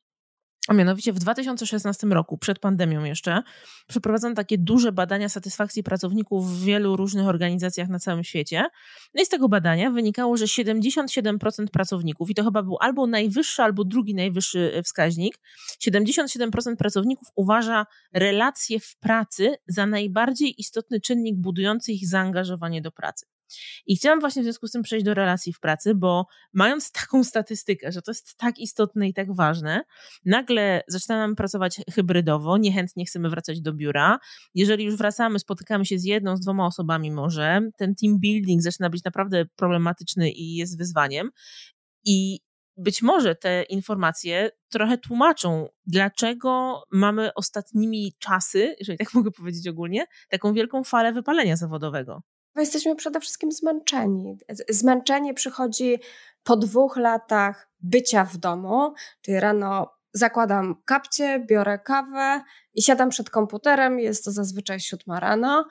[0.67, 3.43] A mianowicie w 2016 roku, przed pandemią jeszcze,
[3.88, 8.65] przeprowadzono takie duże badania satysfakcji pracowników w wielu różnych organizacjach na całym świecie.
[9.13, 13.63] No i z tego badania wynikało, że 77% pracowników, i to chyba był albo najwyższy,
[13.63, 15.39] albo drugi najwyższy e, wskaźnik,
[15.82, 23.37] 77% pracowników uważa relacje w pracy za najbardziej istotny czynnik budujący ich zaangażowanie do pracy.
[23.86, 27.23] I chciałam właśnie w związku z tym przejść do relacji w pracy, bo mając taką
[27.23, 29.83] statystykę, że to jest tak istotne i tak ważne,
[30.25, 34.19] nagle zaczynamy pracować hybrydowo, niechętnie chcemy wracać do biura.
[34.53, 38.89] Jeżeli już wracamy, spotykamy się z jedną, z dwoma osobami może, ten team building zaczyna
[38.89, 41.29] być naprawdę problematyczny i jest wyzwaniem.
[42.05, 42.39] I
[42.77, 50.05] być może te informacje trochę tłumaczą, dlaczego mamy ostatnimi czasy, jeżeli tak mogę powiedzieć ogólnie,
[50.29, 52.21] taką wielką falę wypalenia zawodowego
[52.57, 54.37] bo jesteśmy przede wszystkim zmęczeni.
[54.69, 55.99] Zmęczenie przychodzi
[56.43, 62.41] po dwóch latach bycia w domu, czyli rano zakładam kapcie, biorę kawę
[62.73, 65.65] i siadam przed komputerem, jest to zazwyczaj siódma rano,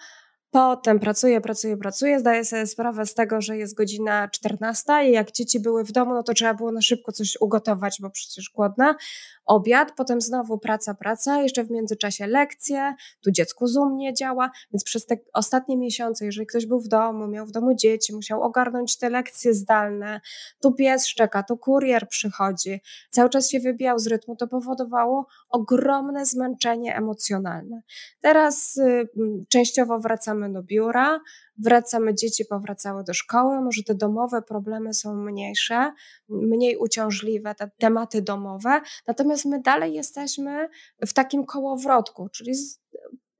[0.51, 5.33] Potem pracuję, pracuję, pracuję, zdaję sobie sprawę z tego, że jest godzina 14 i jak
[5.33, 8.97] dzieci były w domu, no to trzeba było na szybko coś ugotować, bo przecież głodna.
[9.47, 14.85] Obiad, potem znowu praca, praca, jeszcze w międzyczasie lekcje, tu dziecku Zoom nie działa, więc
[14.85, 18.99] przez te ostatnie miesiące, jeżeli ktoś był w domu, miał w domu dzieci, musiał ogarnąć
[18.99, 20.21] te lekcje zdalne,
[20.61, 26.27] tu pies szczeka, tu kurier przychodzi, cały czas się wybijał z rytmu, to powodowało ogromne
[26.27, 27.83] zmęczenie emocjonalne.
[28.21, 29.09] Teraz y,
[29.49, 31.21] częściowo wracamy do biura,
[31.59, 35.93] wracamy, dzieci powracały do szkoły, może te domowe problemy są mniejsze,
[36.29, 40.69] mniej uciążliwe, te tematy domowe, natomiast my dalej jesteśmy
[41.07, 42.53] w takim kołowrotku, czyli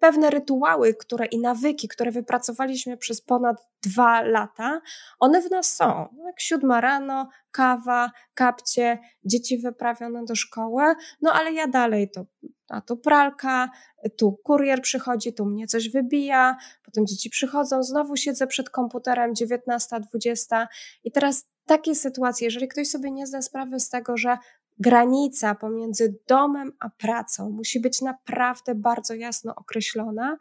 [0.07, 4.81] pewne rytuały które, i nawyki, które wypracowaliśmy przez ponad dwa lata,
[5.19, 6.09] one w nas są.
[6.27, 10.83] Jak siódma rano, kawa, kapcie, dzieci wyprawione do szkoły,
[11.23, 12.25] no ale ja dalej to,
[12.69, 13.71] a tu pralka,
[14.19, 20.01] tu kurier przychodzi, tu mnie coś wybija, potem dzieci przychodzą, znowu siedzę przed komputerem 19,
[20.01, 20.69] 20
[21.05, 24.39] i teraz takie sytuacje, jeżeli ktoś sobie nie zda sprawy z tego, że
[24.79, 30.37] granica pomiędzy domem a pracą musi być naprawdę bardzo jasno określona,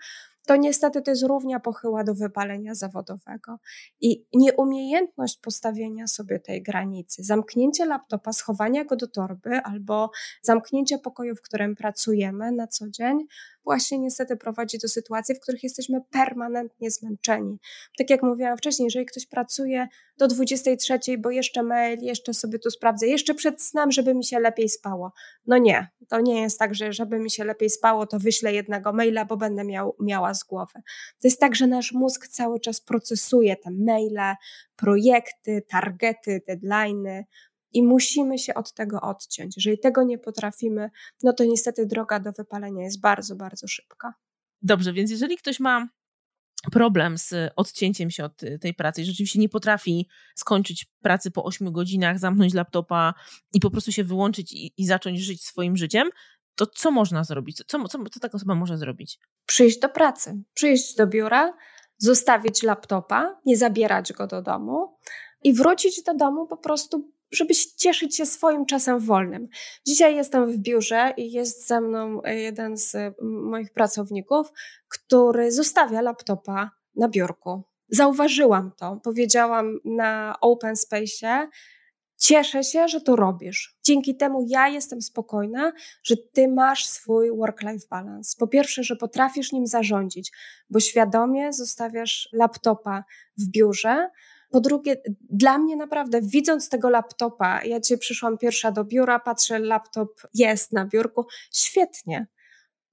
[0.45, 3.59] to niestety to jest równia pochyła do wypalenia zawodowego.
[4.01, 10.11] I nieumiejętność postawienia sobie tej granicy, zamknięcie laptopa, schowania go do torby albo
[10.41, 13.25] zamknięcie pokoju, w którym pracujemy na co dzień,
[13.65, 17.57] właśnie niestety prowadzi do sytuacji, w których jesteśmy permanentnie zmęczeni.
[17.97, 19.87] Tak jak mówiłam wcześniej, jeżeli ktoś pracuje
[20.17, 24.39] do 23, bo jeszcze mail, jeszcze sobie tu sprawdzę, jeszcze przed snem, żeby mi się
[24.39, 25.11] lepiej spało.
[25.47, 28.93] No nie, to nie jest tak, że żeby mi się lepiej spało, to wyślę jednego
[28.93, 30.81] maila, bo będę miał, miała z głowy.
[31.21, 34.35] To jest tak, że nasz mózg cały czas procesuje te maile,
[34.75, 37.25] projekty, targety, deadlines,
[37.75, 39.55] i musimy się od tego odciąć.
[39.57, 40.89] Jeżeli tego nie potrafimy,
[41.23, 44.13] no to niestety droga do wypalenia jest bardzo, bardzo szybka.
[44.61, 45.87] Dobrze, więc jeżeli ktoś ma
[46.71, 51.71] problem z odcięciem się od tej pracy i rzeczywiście nie potrafi skończyć pracy po 8
[51.71, 53.13] godzinach, zamknąć laptopa
[53.53, 56.09] i po prostu się wyłączyć i, i zacząć żyć swoim życiem,
[56.55, 57.57] to co można zrobić?
[57.67, 59.19] Co, co, co taka osoba może zrobić?
[59.45, 61.53] Przyjść do pracy, przyjść do biura,
[61.97, 64.97] zostawić laptopa, nie zabierać go do domu
[65.43, 69.47] i wrócić do domu po prostu żeby cieszyć się swoim czasem wolnym.
[69.87, 74.47] Dzisiaj jestem w biurze i jest ze mną e, jeden z moich pracowników,
[74.87, 77.63] który zostawia laptopa na biurku.
[77.89, 81.47] Zauważyłam to, powiedziałam na Open Space.
[82.17, 83.77] Cieszę się, że to robisz.
[83.83, 85.71] Dzięki temu ja jestem spokojna,
[86.03, 88.35] że ty masz swój work-life balance.
[88.39, 90.31] Po pierwsze, że potrafisz nim zarządzić,
[90.69, 93.03] bo świadomie zostawiasz laptopa
[93.37, 94.09] w biurze,
[94.55, 94.95] po drugie,
[95.29, 100.73] dla mnie naprawdę, widząc tego laptopa, ja dzisiaj przyszłam pierwsza do biura, patrzę, laptop jest
[100.73, 102.27] na biurku, świetnie.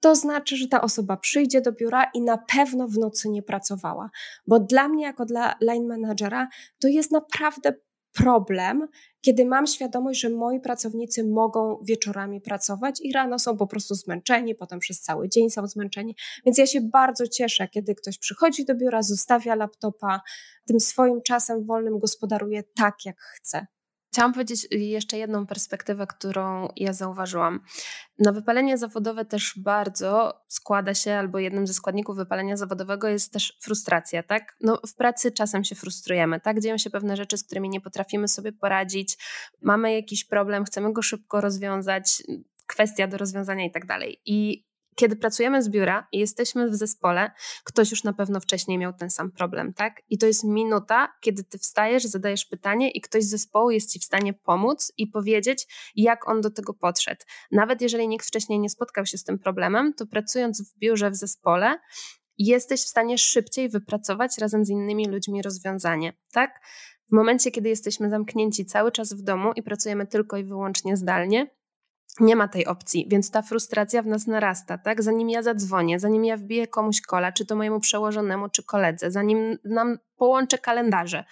[0.00, 4.10] To znaczy, że ta osoba przyjdzie do biura i na pewno w nocy nie pracowała.
[4.46, 6.48] Bo dla mnie, jako dla line managera,
[6.78, 7.74] to jest naprawdę
[8.12, 8.88] problem,
[9.20, 14.54] kiedy mam świadomość, że moi pracownicy mogą wieczorami pracować i rano są po prostu zmęczeni,
[14.54, 16.16] potem przez cały dzień są zmęczeni.
[16.46, 20.20] Więc ja się bardzo cieszę, kiedy ktoś przychodzi do biura, zostawia laptopa,
[20.66, 23.66] tym swoim czasem wolnym gospodaruje tak, jak chce.
[24.12, 27.60] Chciałam powiedzieć jeszcze jedną perspektywę, którą ja zauważyłam.
[28.18, 33.58] Na wypalenie zawodowe też bardzo składa się, albo jednym ze składników wypalenia zawodowego jest też
[33.60, 34.56] frustracja, tak?
[34.60, 36.60] No, w pracy czasem się frustrujemy, tak?
[36.60, 39.18] Dzieją się pewne rzeczy, z którymi nie potrafimy sobie poradzić,
[39.62, 42.22] mamy jakiś problem, chcemy go szybko rozwiązać,
[42.66, 44.20] kwestia do rozwiązania i tak dalej.
[44.26, 44.64] I
[44.94, 47.30] kiedy pracujemy z biura i jesteśmy w zespole,
[47.64, 50.02] ktoś już na pewno wcześniej miał ten sam problem, tak?
[50.10, 53.98] I to jest minuta, kiedy ty wstajesz, zadajesz pytanie i ktoś z zespołu jest ci
[53.98, 55.66] w stanie pomóc i powiedzieć,
[55.96, 57.20] jak on do tego podszedł.
[57.50, 61.16] Nawet jeżeli nikt wcześniej nie spotkał się z tym problemem, to pracując w biurze, w
[61.16, 61.78] zespole,
[62.38, 66.60] jesteś w stanie szybciej wypracować razem z innymi ludźmi rozwiązanie, tak?
[67.08, 71.50] W momencie, kiedy jesteśmy zamknięci cały czas w domu i pracujemy tylko i wyłącznie zdalnie,
[72.20, 75.02] nie ma tej opcji, więc ta frustracja w nas narasta, tak?
[75.02, 79.58] Zanim ja zadzwonię, zanim ja wbiję komuś kola, czy to mojemu przełożonemu, czy koledze, zanim
[79.64, 81.24] nam połączę kalendarze,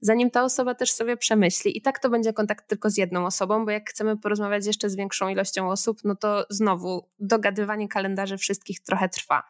[0.00, 1.78] zanim ta osoba też sobie przemyśli.
[1.78, 4.96] I tak to będzie kontakt tylko z jedną osobą, bo jak chcemy porozmawiać jeszcze z
[4.96, 9.42] większą ilością osób, no to znowu dogadywanie kalendarzy wszystkich trochę trwa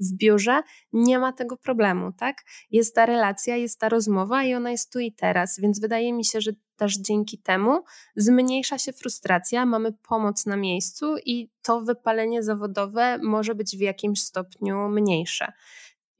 [0.00, 2.36] w biurze nie ma tego problemu, tak?
[2.70, 6.24] Jest ta relacja, jest ta rozmowa i ona jest tu i teraz, więc wydaje mi
[6.24, 7.82] się, że też dzięki temu
[8.16, 14.22] zmniejsza się frustracja, mamy pomoc na miejscu i to wypalenie zawodowe może być w jakimś
[14.22, 15.52] stopniu mniejsze.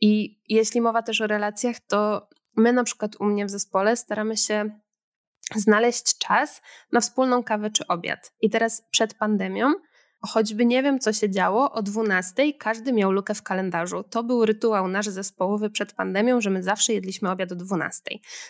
[0.01, 4.37] I jeśli mowa też o relacjach, to my na przykład u mnie w zespole staramy
[4.37, 4.81] się
[5.55, 8.33] znaleźć czas na wspólną kawę czy obiad.
[8.41, 9.73] I teraz przed pandemią
[10.27, 14.05] choćby nie wiem, co się działo, o 12 każdy miał lukę w kalendarzu.
[14.11, 18.03] To był rytuał nasz zespołowy przed pandemią, że my zawsze jedliśmy obiad o 12.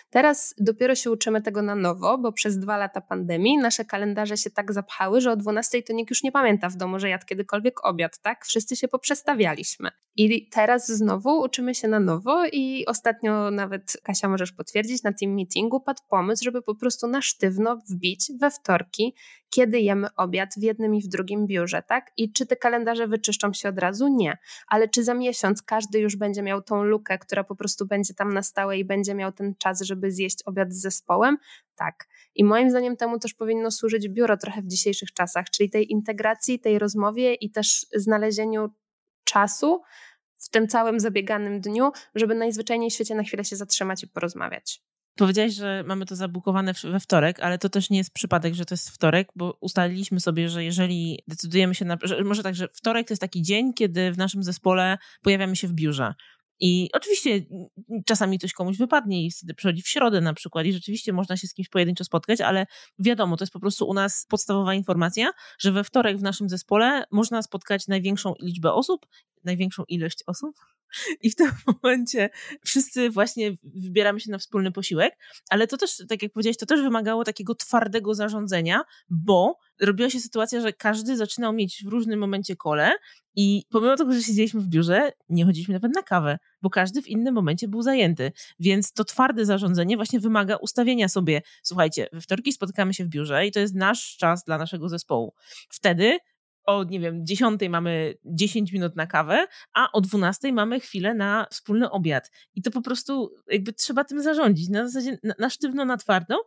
[0.09, 4.49] Teraz dopiero się uczymy tego na nowo, bo przez dwa lata pandemii nasze kalendarze się
[4.49, 7.85] tak zapchały, że o 12 to nikt już nie pamięta w domu, że jadł kiedykolwiek
[7.85, 8.45] obiad, tak?
[8.45, 9.89] Wszyscy się poprzestawialiśmy.
[10.15, 15.33] I teraz znowu uczymy się na nowo i ostatnio nawet, Kasia możesz potwierdzić, na tym
[15.33, 19.15] meetingu padł pomysł, żeby po prostu na sztywno wbić we wtorki
[19.49, 22.11] kiedy jemy obiad w jednym i w drugim biurze, tak?
[22.17, 24.07] I czy te kalendarze wyczyszczą się od razu?
[24.07, 24.37] Nie.
[24.67, 28.33] Ale czy za miesiąc każdy już będzie miał tą lukę, która po prostu będzie tam
[28.33, 31.37] na stałe i będzie miał ten czas, żeby zjeść obiad z zespołem?
[31.75, 32.07] Tak.
[32.35, 36.59] I moim zdaniem temu też powinno służyć biuro trochę w dzisiejszych czasach, czyli tej integracji,
[36.59, 38.69] tej rozmowie i też znalezieniu
[39.23, 39.81] czasu
[40.37, 44.86] w tym całym zabieganym dniu, żeby najzwyczajniej w świecie na chwilę się zatrzymać i porozmawiać.
[45.17, 48.73] Powiedziałeś, że mamy to zabukowane we wtorek, ale to też nie jest przypadek, że to
[48.73, 51.97] jest wtorek, bo ustaliliśmy sobie, że jeżeli decydujemy się na.
[52.03, 55.67] Że może tak, że wtorek to jest taki dzień, kiedy w naszym zespole pojawiamy się
[55.67, 56.13] w biurze.
[56.59, 57.45] I oczywiście
[58.05, 61.47] czasami coś komuś wypadnie i wtedy przychodzi w środę na przykład i rzeczywiście można się
[61.47, 62.65] z kimś pojedynczo spotkać, ale
[62.99, 67.03] wiadomo, to jest po prostu u nas podstawowa informacja, że we wtorek w naszym zespole
[67.11, 69.07] można spotkać największą liczbę osób,
[69.43, 70.55] największą ilość osób,
[71.23, 71.51] i w tym
[71.83, 72.29] momencie
[72.65, 75.17] wszyscy właśnie wybieramy się na wspólny posiłek,
[75.49, 80.19] ale to też, tak jak powiedziałeś, to też wymagało takiego twardego zarządzenia, bo robiła się
[80.19, 82.91] sytuacja, że każdy zaczynał mieć w różnym momencie kole
[83.35, 87.07] i pomimo tego, że siedzieliśmy w biurze, nie chodziliśmy nawet na kawę, bo każdy w
[87.07, 88.31] innym momencie był zajęty.
[88.59, 93.47] Więc to twarde zarządzanie właśnie wymaga ustawienia sobie, słuchajcie, we wtorki spotykamy się w biurze
[93.47, 95.33] i to jest nasz czas dla naszego zespołu.
[95.69, 96.17] Wtedy
[96.67, 101.47] o, nie wiem, 10 mamy 10 minut na kawę, a o 12 mamy chwilę na
[101.51, 102.31] wspólny obiad.
[102.55, 106.45] I to po prostu jakby trzeba tym zarządzić na zasadzie na, na sztywno, na twardo.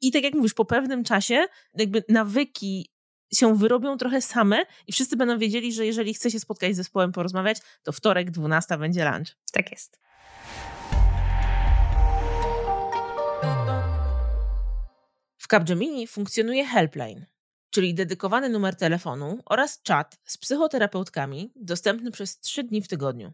[0.00, 2.90] I tak jak mówisz, po pewnym czasie jakby nawyki
[3.34, 7.12] się wyrobią trochę same i wszyscy będą wiedzieli, że jeżeli chce się spotkać z zespołem,
[7.12, 9.36] porozmawiać, to wtorek 12 będzie lunch.
[9.52, 10.00] Tak jest.
[15.38, 17.26] W Capgemini funkcjonuje helpline
[17.72, 23.32] czyli dedykowany numer telefonu oraz czat z psychoterapeutkami dostępny przez 3 dni w tygodniu.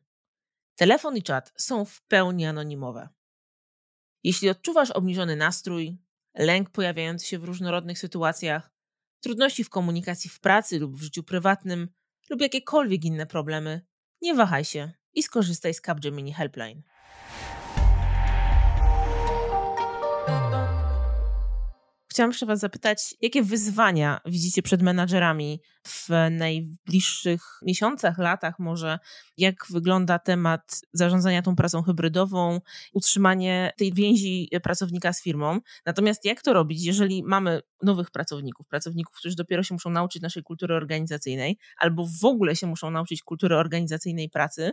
[0.76, 3.09] Telefon i czat są w pełni anonimowe.
[4.24, 5.99] Jeśli odczuwasz obniżony nastrój,
[6.34, 8.70] lęk pojawiający się w różnorodnych sytuacjach,
[9.20, 11.89] trudności w komunikacji w pracy lub w życiu prywatnym
[12.30, 13.86] lub jakiekolwiek inne problemy,
[14.22, 16.82] nie wahaj się i skorzystaj z Capgemini Helpline.
[22.19, 28.99] Chciałam jeszcze Was zapytać, jakie wyzwania widzicie przed menadżerami w najbliższych miesiącach, latach może?
[29.36, 32.61] Jak wygląda temat zarządzania tą pracą hybrydową,
[32.93, 35.61] utrzymanie tej więzi pracownika z firmą?
[35.86, 40.43] Natomiast jak to robić, jeżeli mamy nowych pracowników, pracowników, którzy dopiero się muszą nauczyć naszej
[40.43, 44.72] kultury organizacyjnej, albo w ogóle się muszą nauczyć kultury organizacyjnej pracy,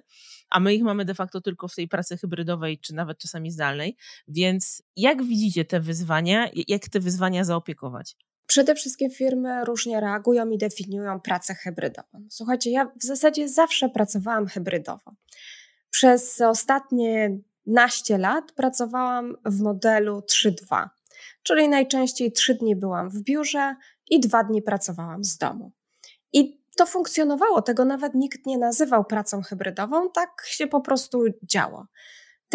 [0.49, 3.95] a my ich mamy de facto tylko w tej pracy hybrydowej, czy nawet czasami zdalnej.
[4.27, 8.15] Więc jak widzicie te wyzwania, jak te wyzwania zaopiekować?
[8.47, 12.27] Przede wszystkim firmy różnie reagują i definiują pracę hybrydową.
[12.29, 15.11] Słuchajcie, ja w zasadzie zawsze pracowałam hybrydowo.
[15.89, 20.89] Przez ostatnie naście lat pracowałam w modelu 3-2,
[21.43, 23.75] czyli najczęściej 3 dni byłam w biurze
[24.09, 25.71] i 2 dni pracowałam z domu.
[26.33, 31.87] I to funkcjonowało, tego nawet nikt nie nazywał pracą hybrydową, tak się po prostu działo.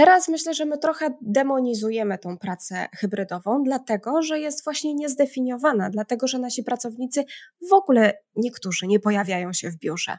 [0.00, 6.26] Teraz myślę, że my trochę demonizujemy tą pracę hybrydową, dlatego że jest właśnie niezdefiniowana, dlatego
[6.26, 7.24] że nasi pracownicy
[7.70, 10.18] w ogóle niektórzy nie pojawiają się w biurze.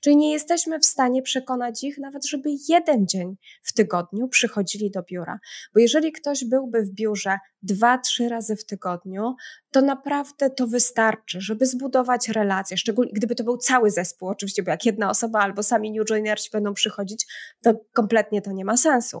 [0.00, 5.02] Czyli nie jesteśmy w stanie przekonać ich nawet, żeby jeden dzień w tygodniu przychodzili do
[5.02, 5.38] biura.
[5.74, 9.34] Bo jeżeli ktoś byłby w biurze dwa, trzy razy w tygodniu,
[9.70, 14.70] to naprawdę to wystarczy, żeby zbudować relacje, szczególnie gdyby to był cały zespół, oczywiście, bo
[14.70, 17.26] jak jedna osoba albo sami new joinersi będą przychodzić,
[17.62, 19.20] to kompletnie to nie ma sensu.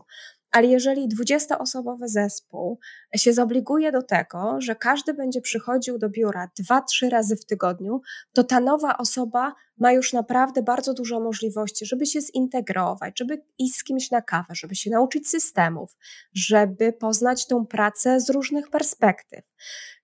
[0.52, 2.78] Ale jeżeli 20-osobowy zespół
[3.16, 8.00] się zobliguje do tego, że każdy będzie przychodził do biura 2-3 razy w tygodniu,
[8.32, 13.74] to ta nowa osoba ma już naprawdę bardzo dużo możliwości, żeby się zintegrować, żeby iść
[13.74, 15.96] z kimś na kawę, żeby się nauczyć systemów,
[16.34, 19.40] żeby poznać tą pracę z różnych perspektyw.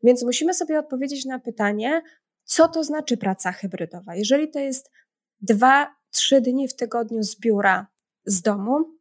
[0.03, 2.03] Więc musimy sobie odpowiedzieć na pytanie,
[2.45, 4.15] co to znaczy praca hybrydowa.
[4.15, 4.91] Jeżeli to jest
[5.51, 5.81] 2-3
[6.41, 7.87] dni w tygodniu z biura,
[8.25, 8.99] z domu,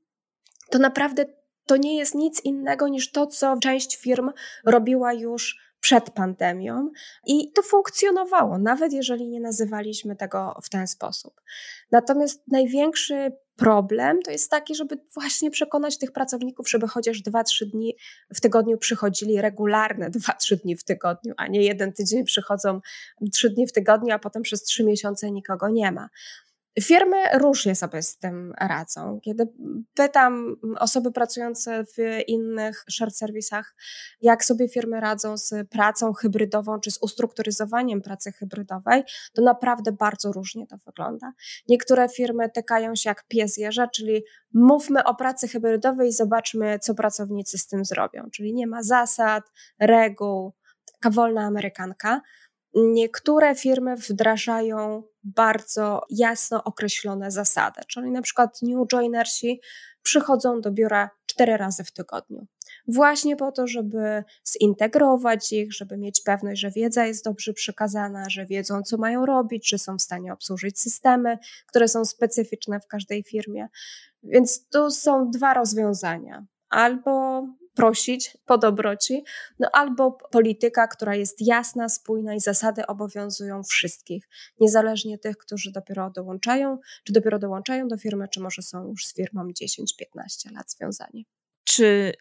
[0.69, 1.25] to naprawdę
[1.67, 4.31] to nie jest nic innego niż to, co część firm
[4.65, 6.91] robiła już przed pandemią
[7.25, 11.41] i to funkcjonowało, nawet jeżeli nie nazywaliśmy tego w ten sposób.
[11.91, 17.95] Natomiast największy problem to jest taki, żeby właśnie przekonać tych pracowników, żeby chociaż 2-3 dni
[18.35, 20.09] w tygodniu przychodzili regularne
[20.41, 22.81] 2-3 dni w tygodniu, a nie jeden tydzień przychodzą
[23.33, 26.09] 3 dni w tygodniu, a potem przez 3 miesiące nikogo nie ma.
[26.83, 29.19] Firmy różnie sobie z tym radzą.
[29.23, 29.47] Kiedy
[29.93, 33.75] pytam osoby pracujące w innych shared serwisach,
[34.21, 39.03] jak sobie firmy radzą z pracą hybrydową czy z ustrukturyzowaniem pracy hybrydowej,
[39.33, 41.33] to naprawdę bardzo różnie to wygląda.
[41.69, 44.23] Niektóre firmy tykają się jak pies jeża, czyli
[44.53, 48.23] mówmy o pracy hybrydowej i zobaczmy, co pracownicy z tym zrobią.
[48.33, 49.43] Czyli nie ma zasad,
[49.79, 50.53] reguł,
[50.93, 52.21] taka wolna amerykanka.
[52.73, 55.03] Niektóre firmy wdrażają
[55.35, 59.61] bardzo jasno określone zasady, czyli na przykład new joinersi
[60.03, 62.47] przychodzą do biura cztery razy w tygodniu.
[62.87, 68.45] Właśnie po to, żeby zintegrować ich, żeby mieć pewność, że wiedza jest dobrze przekazana, że
[68.45, 73.23] wiedzą, co mają robić, że są w stanie obsłużyć systemy, które są specyficzne w każdej
[73.23, 73.67] firmie.
[74.23, 76.45] Więc tu są dwa rozwiązania.
[76.69, 77.43] Albo
[77.77, 79.23] prosić po dobroci,
[79.59, 86.09] no albo polityka, która jest jasna, spójna i zasady obowiązują wszystkich, niezależnie tych, którzy dopiero
[86.09, 91.25] dołączają, czy dopiero dołączają do firmy, czy może są już z firmą 10-15 lat związani.
[91.63, 92.13] Czy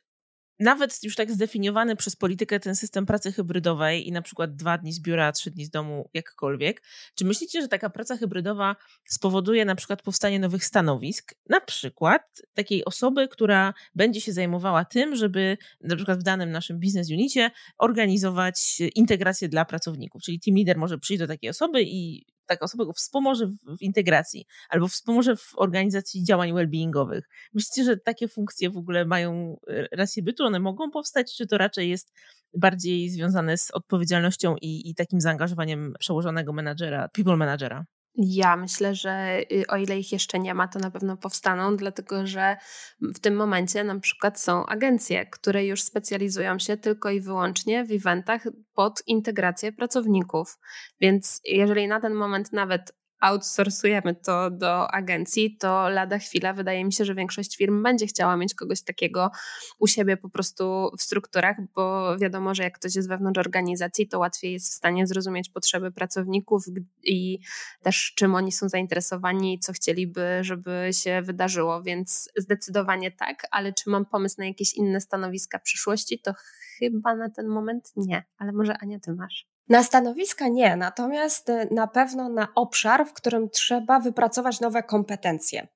[0.59, 4.93] nawet już tak zdefiniowany przez politykę ten system pracy hybrydowej i na przykład dwa dni
[4.93, 6.83] z biura, trzy dni z domu, jakkolwiek,
[7.15, 12.85] czy myślicie, że taka praca hybrydowa spowoduje na przykład powstanie nowych stanowisk, na przykład takiej
[12.85, 18.81] osoby, która będzie się zajmowała tym, żeby na przykład w danym naszym biznes unicie organizować
[18.95, 22.93] integrację dla pracowników, czyli team leader może przyjść do takiej osoby i taka osoba go
[22.93, 27.23] wspomoże w, w, integracji albo wspomoże w organizacji działań well-beingowych.
[27.55, 30.45] Myślicie, że takie funkcje w ogóle mają e, rację bytu?
[30.45, 32.13] One mogą powstać, czy to raczej jest
[32.55, 37.85] bardziej związane z odpowiedzialnością i, i takim zaangażowaniem przełożonego menadżera, people managera?
[38.17, 42.27] Ja myślę, że y, o ile ich jeszcze nie ma, to na pewno powstaną, dlatego
[42.27, 42.57] że
[43.01, 47.93] w tym momencie na przykład są agencje, które już specjalizują się tylko i wyłącznie w
[47.93, 48.43] eventach
[48.75, 50.59] pod integrację pracowników.
[51.01, 56.93] Więc jeżeli na ten moment nawet outsourcujemy to do agencji, to lada chwila wydaje mi
[56.93, 59.31] się, że większość firm będzie chciała mieć kogoś takiego
[59.79, 64.19] u siebie po prostu w strukturach, bo wiadomo, że jak ktoś jest wewnątrz organizacji, to
[64.19, 66.65] łatwiej jest w stanie zrozumieć potrzeby pracowników
[67.05, 67.39] i
[67.83, 73.91] też czym oni są zainteresowani, co chcieliby, żeby się wydarzyło, więc zdecydowanie tak, ale czy
[73.91, 76.33] mam pomysł na jakieś inne stanowiska przyszłości, to
[76.79, 79.56] chyba na ten moment nie, ale może Ania, ty masz.
[79.69, 85.69] Na stanowiska nie, natomiast y, na pewno na obszar, w którym trzeba wypracować nowe kompetencje.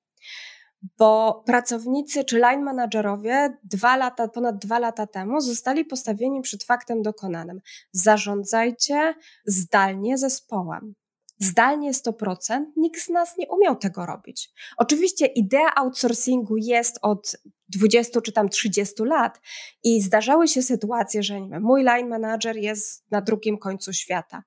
[0.98, 7.02] Bo pracownicy czy line managerowie dwa lata, ponad dwa lata temu zostali postawieni przed faktem
[7.02, 7.60] dokonanym.
[7.92, 9.14] Zarządzajcie
[9.46, 10.94] zdalnie zespołem
[11.40, 14.50] zdalnie 100%, nikt z nas nie umiał tego robić.
[14.76, 17.36] Oczywiście idea outsourcingu jest od
[17.68, 19.40] 20 czy tam 30 lat
[19.82, 24.42] i zdarzały się sytuacje, że nie wiem, mój line manager jest na drugim końcu świata,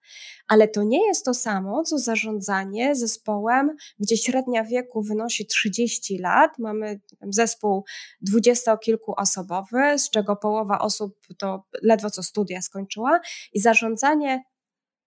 [0.48, 6.60] ale to nie jest to samo, co zarządzanie zespołem, gdzie średnia wieku wynosi 30 lat,
[6.60, 7.86] mamy zespół
[8.22, 13.20] dwudziestokilkuosobowy, z czego połowa osób to ledwo co studia skończyła
[13.54, 14.44] i zarządzanie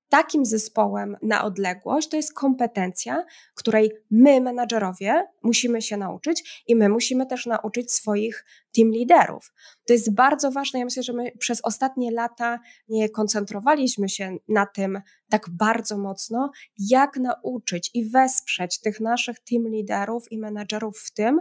[0.09, 6.89] takim zespołem na odległość to jest kompetencja, której my, menadżerowie, musimy się nauczyć i my
[6.89, 8.45] musimy też nauczyć swoich
[8.77, 9.53] team liderów.
[9.87, 10.79] To jest bardzo ważne.
[10.79, 15.01] Ja myślę, że my przez ostatnie lata nie koncentrowaliśmy się na tym
[15.31, 21.41] tak bardzo mocno, jak nauczyć i wesprzeć tych naszych team liderów i menadżerów w tym,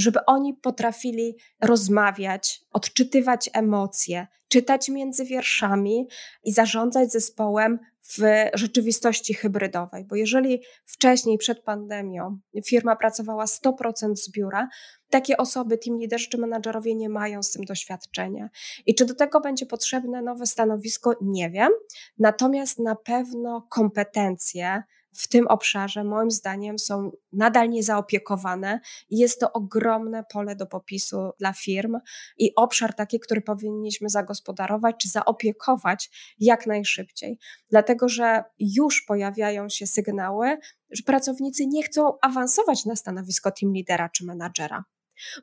[0.00, 6.08] żeby oni potrafili rozmawiać, odczytywać emocje, czytać między wierszami
[6.44, 8.18] i zarządzać zespołem w
[8.54, 10.04] rzeczywistości hybrydowej.
[10.04, 14.68] Bo jeżeli wcześniej, przed pandemią, firma pracowała 100% z biura,
[15.10, 18.48] takie osoby, team liderzy czy menadżerowie nie mają z tym doświadczenia.
[18.86, 21.14] I czy do tego będzie potrzebne nowe stanowisko?
[21.20, 21.70] Nie wiem.
[22.18, 24.82] Natomiast na pewno kompetencje,
[25.12, 28.80] w tym obszarze, moim zdaniem, są nadal niezaopiekowane
[29.10, 31.98] i jest to ogromne pole do popisu dla firm
[32.38, 37.38] i obszar taki, który powinniśmy zagospodarować czy zaopiekować jak najszybciej.
[37.70, 40.58] Dlatego, że już pojawiają się sygnały,
[40.90, 44.84] że pracownicy nie chcą awansować na stanowisko team lidera czy menadżera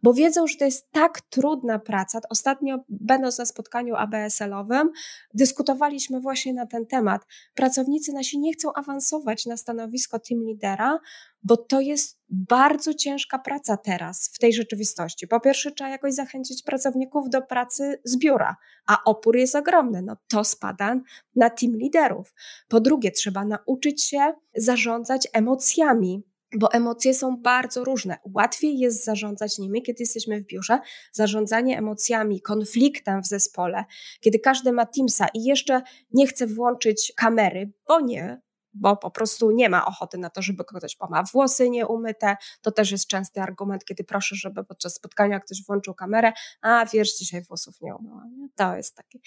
[0.03, 2.19] bo wiedzą, że to jest tak trudna praca.
[2.29, 4.91] Ostatnio, będąc na spotkaniu ABSL-owym,
[5.33, 7.21] dyskutowaliśmy właśnie na ten temat.
[7.55, 10.99] Pracownicy nasi nie chcą awansować na stanowisko team lidera,
[11.43, 15.27] bo to jest bardzo ciężka praca teraz w tej rzeczywistości.
[15.27, 18.55] Po pierwsze, trzeba jakoś zachęcić pracowników do pracy z biura,
[18.87, 20.01] a opór jest ogromny.
[20.01, 20.95] No to spada
[21.35, 22.33] na team liderów.
[22.67, 26.23] Po drugie, trzeba nauczyć się zarządzać emocjami
[26.55, 28.17] bo emocje są bardzo różne.
[28.33, 30.79] Łatwiej jest zarządzać nimi, kiedy jesteśmy w biurze.
[31.11, 33.85] Zarządzanie emocjami, konfliktem w zespole,
[34.19, 35.81] kiedy każdy ma Teamsa i jeszcze
[36.13, 38.41] nie chce włączyć kamery, bo nie,
[38.79, 42.37] bo po prostu nie ma ochoty na to, żeby ktoś pomał włosy nieumyte.
[42.61, 47.17] To też jest częsty argument, kiedy proszę, żeby podczas spotkania ktoś włączył kamerę, a wiesz,
[47.17, 48.49] dzisiaj włosów nie umyłam.
[48.55, 49.19] To jest takie.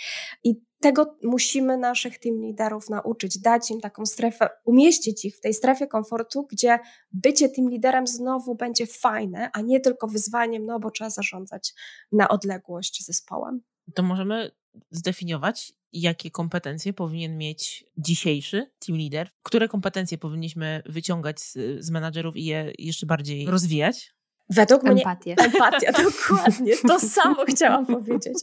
[0.44, 5.54] I tego musimy naszych team liderów nauczyć, dać im taką strefę, umieścić ich w tej
[5.54, 6.78] strefie komfortu, gdzie
[7.12, 11.74] bycie team liderem znowu będzie fajne, a nie tylko wyzwaniem, no bo trzeba zarządzać
[12.12, 13.62] na odległość zespołem.
[13.94, 14.50] To możemy
[14.90, 21.54] zdefiniować, jakie kompetencje powinien mieć dzisiejszy team leader, które kompetencje powinniśmy wyciągać z,
[21.84, 24.14] z menadżerów i je jeszcze bardziej rozwijać?
[24.50, 25.34] Według Empatię.
[25.34, 26.72] mnie empatia, dokładnie.
[26.88, 28.38] To samo chciałam powiedzieć.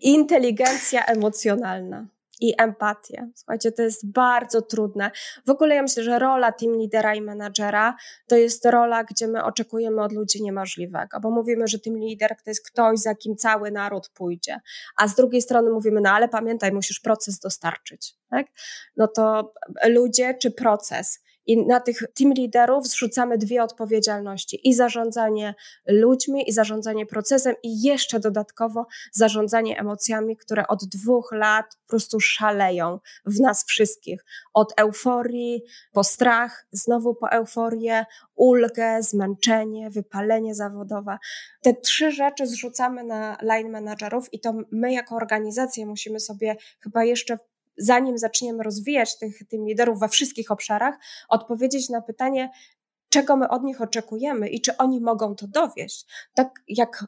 [0.00, 2.06] Inteligencja emocjonalna
[2.42, 3.30] i empatię.
[3.34, 5.10] Słuchajcie, to jest bardzo trudne.
[5.46, 9.44] W ogóle ja myślę, że rola team lidera i menadżera to jest rola, gdzie my
[9.44, 13.70] oczekujemy od ludzi niemożliwego, bo mówimy, że team lider to jest ktoś, za kim cały
[13.70, 14.60] naród pójdzie,
[14.96, 18.14] a z drugiej strony mówimy, no ale pamiętaj, musisz proces dostarczyć.
[18.30, 18.46] Tak?
[18.96, 19.52] No to
[19.88, 21.22] ludzie czy proces?
[21.46, 25.54] I na tych team liderów zrzucamy dwie odpowiedzialności: i zarządzanie
[25.86, 32.20] ludźmi, i zarządzanie procesem, i jeszcze dodatkowo zarządzanie emocjami, które od dwóch lat po prostu
[32.20, 34.24] szaleją w nas wszystkich.
[34.54, 35.62] Od euforii
[35.92, 41.18] po strach, znowu po euforię, ulgę, zmęczenie, wypalenie zawodowe.
[41.62, 47.04] Te trzy rzeczy zrzucamy na line managerów, i to my jako organizacja musimy sobie chyba
[47.04, 47.38] jeszcze
[47.76, 50.94] zanim zaczniemy rozwijać tych, tych liderów we wszystkich obszarach,
[51.28, 52.50] odpowiedzieć na pytanie,
[53.08, 56.06] czego my od nich oczekujemy i czy oni mogą to dowieść.
[56.34, 57.04] Tak jak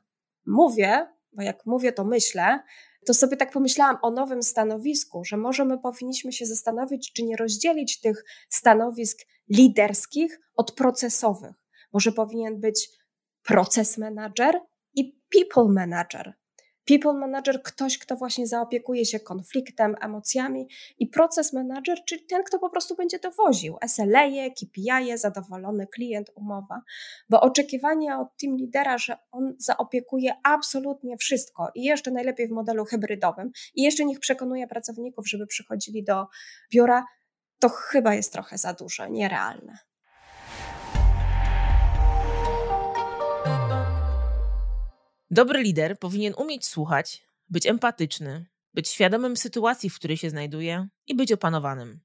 [0.47, 2.63] mówię, bo jak mówię, to myślę,
[3.07, 7.37] to sobie tak pomyślałam o nowym stanowisku, że może my powinniśmy się zastanowić, czy nie
[7.37, 11.55] rozdzielić tych stanowisk liderskich od procesowych.
[11.93, 12.89] Może powinien być
[13.43, 14.61] proces manager
[14.95, 16.35] i people manager.
[16.85, 20.69] People manager, ktoś, kto właśnie zaopiekuje się konfliktem, emocjami
[20.99, 26.83] i proces manager, czyli ten, kto po prostu będzie dowoził SLA, KPI, zadowolony klient, umowa.
[27.29, 32.85] Bo oczekiwanie od team lidera, że on zaopiekuje absolutnie wszystko i jeszcze najlepiej w modelu
[32.85, 36.27] hybrydowym i jeszcze niech przekonuje pracowników, żeby przychodzili do
[36.73, 37.07] biura,
[37.59, 39.79] to chyba jest trochę za dużo, nierealne.
[45.35, 51.15] Dobry lider powinien umieć słuchać, być empatyczny, być świadomym sytuacji, w której się znajduje i
[51.15, 52.01] być opanowanym.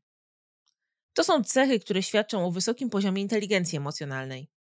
[1.13, 4.51] To są cechy, które świadczą o wysokim poziomie inteligencji emocjonalnej.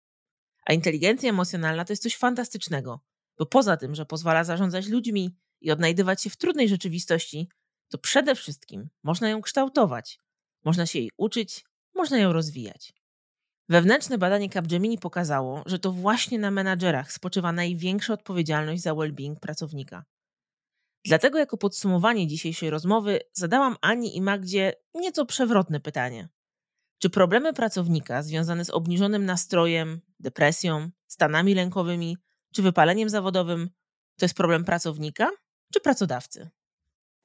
[0.67, 3.01] A inteligencja emocjonalna to jest coś fantastycznego,
[3.39, 7.49] bo poza tym, że pozwala zarządzać ludźmi i odnajdywać się w trudnej rzeczywistości,
[7.89, 10.21] to przede wszystkim można ją kształtować,
[10.65, 11.65] można się jej uczyć,
[11.95, 12.98] można ją rozwijać.
[13.69, 20.05] Wewnętrzne badanie Capgemini pokazało, że to właśnie na menadżerach spoczywa największa odpowiedzialność za well-being pracownika.
[21.05, 26.29] Dlatego jako podsumowanie dzisiejszej rozmowy zadałam Ani i Magdzie nieco przewrotne pytanie.
[26.99, 32.17] Czy problemy pracownika związane z obniżonym nastrojem, depresją, stanami lękowymi
[32.55, 33.71] czy wypaleniem zawodowym
[34.19, 35.31] to jest problem pracownika
[35.73, 36.49] czy pracodawcy?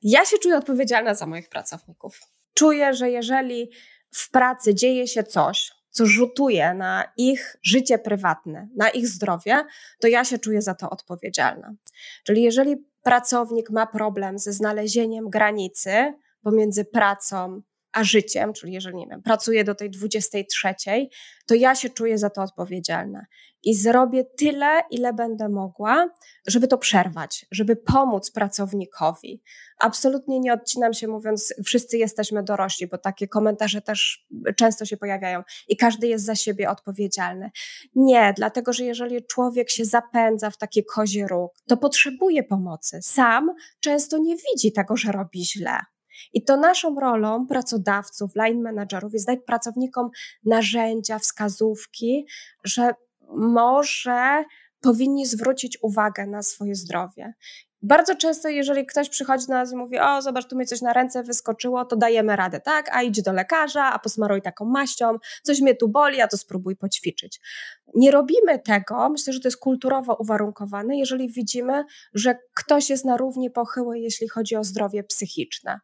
[0.02, 2.22] Ja się czuję odpowiedzialna za moich pracowników.
[2.54, 3.72] Czuję, że jeżeli
[4.12, 9.66] w pracy dzieje się coś, co rzutuje na ich życie prywatne, na ich zdrowie,
[10.02, 11.74] to ja się czuję za to odpowiedzialna.
[12.24, 17.62] Czyli jeżeli pracownik ma problem ze znalezieniem granicy pomiędzy pracą
[17.94, 20.76] a życiem, czyli jeżeli, nie wiem, pracuję do tej 23,
[21.46, 23.26] to ja się czuję za to odpowiedzialna.
[23.64, 26.10] I zrobię tyle, ile będę mogła,
[26.48, 29.44] żeby to przerwać, żeby pomóc pracownikowi.
[29.80, 34.28] Absolutnie nie odcinam się mówiąc, wszyscy jesteśmy dorośli, bo takie komentarze też
[34.58, 37.52] często się pojawiają i każdy jest za siebie odpowiedzialny.
[37.96, 43.00] Nie, dlatego że jeżeli człowiek się zapędza w takie kozie róg, to potrzebuje pomocy.
[43.02, 45.80] Sam często nie widzi tego, że robi źle.
[46.34, 50.10] I to naszą rolą pracodawców, line managerów jest dać pracownikom
[50.46, 52.28] narzędzia, wskazówki,
[52.64, 52.94] że
[53.38, 54.44] może
[54.82, 57.34] powinni zwrócić uwagę na swoje zdrowie.
[57.86, 60.94] Bardzo często, jeżeli ktoś przychodzi do nas i mówi, o zobacz, tu mi coś na
[60.94, 62.90] ręce wyskoczyło, to dajemy radę, tak?
[62.92, 66.76] A idź do lekarza, a posmaruj taką maścią, coś mnie tu boli, a to spróbuj
[66.76, 67.42] poćwiczyć.
[67.96, 73.18] Nie robimy tego, myślę, że to jest kulturowo uwarunkowane, jeżeli widzimy, że ktoś jest na
[73.18, 75.80] równi pochyły, jeśli chodzi o zdrowie psychiczne.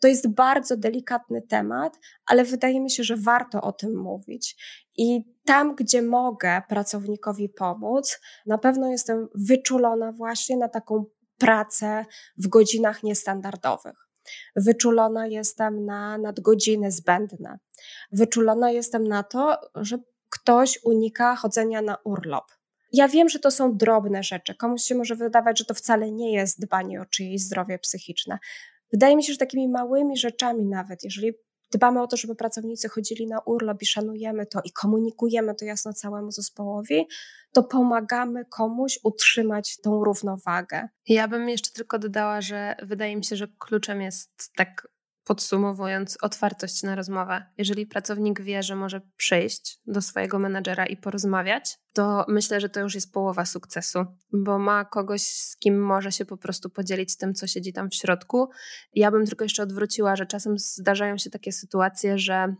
[0.00, 4.56] To jest bardzo delikatny temat, ale wydaje mi się, że warto o tym mówić.
[4.96, 11.04] I tam, gdzie mogę pracownikowi pomóc, na pewno jestem wyczulona właśnie na taką
[11.38, 12.04] pracę
[12.38, 14.08] w godzinach niestandardowych.
[14.56, 17.58] Wyczulona jestem na nadgodziny zbędne.
[18.12, 19.98] Wyczulona jestem na to, że
[20.30, 22.44] ktoś unika chodzenia na urlop.
[22.92, 24.54] Ja wiem, że to są drobne rzeczy.
[24.54, 28.38] Komuś się może wydawać, że to wcale nie jest dbanie o czyjeś zdrowie psychiczne.
[28.94, 31.32] Wydaje mi się, że takimi małymi rzeczami nawet, jeżeli
[31.72, 35.92] dbamy o to, żeby pracownicy chodzili na urlop i szanujemy to i komunikujemy to jasno
[35.92, 37.06] całemu zespołowi,
[37.52, 40.88] to pomagamy komuś utrzymać tą równowagę.
[41.08, 44.88] Ja bym jeszcze tylko dodała, że wydaje mi się, że kluczem jest tak
[45.24, 47.46] podsumowując, otwartość na rozmowę.
[47.58, 52.80] Jeżeli pracownik wie, że może przyjść do swojego menadżera i porozmawiać, to myślę, że to
[52.80, 57.34] już jest połowa sukcesu, bo ma kogoś, z kim może się po prostu podzielić tym,
[57.34, 58.50] co siedzi tam w środku.
[58.94, 62.54] Ja bym tylko jeszcze odwróciła, że czasem zdarzają się takie sytuacje, że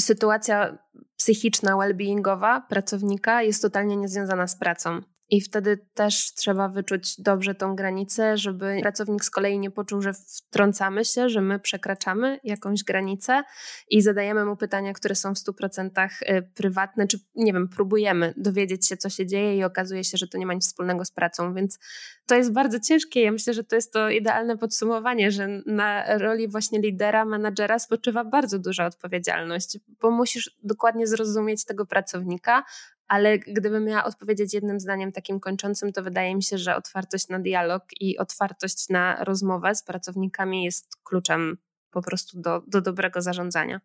[0.00, 0.78] sytuacja
[1.16, 5.00] psychiczna, well-beingowa pracownika jest totalnie niezwiązana z pracą.
[5.30, 10.12] I wtedy też trzeba wyczuć dobrze tą granicę, żeby pracownik z kolei nie poczuł, że
[10.12, 13.42] wtrącamy się, że my przekraczamy jakąś granicę
[13.90, 18.86] i zadajemy mu pytania, które są w 100% y, prywatne, czy nie wiem, próbujemy dowiedzieć
[18.86, 21.54] się, co się dzieje i okazuje się, że to nie ma nic wspólnego z pracą.
[21.54, 21.78] Więc
[22.26, 23.22] to jest bardzo ciężkie.
[23.22, 28.24] Ja myślę, że to jest to idealne podsumowanie, że na roli właśnie lidera, menadżera spoczywa
[28.24, 32.64] bardzo duża odpowiedzialność, bo musisz dokładnie zrozumieć tego pracownika,
[33.10, 37.38] ale gdybym miała odpowiedzieć jednym zdaniem takim kończącym, to wydaje mi się, że otwartość na
[37.38, 41.58] dialog i otwartość na rozmowę z pracownikami jest kluczem
[41.90, 43.80] po prostu do, do dobrego zarządzania.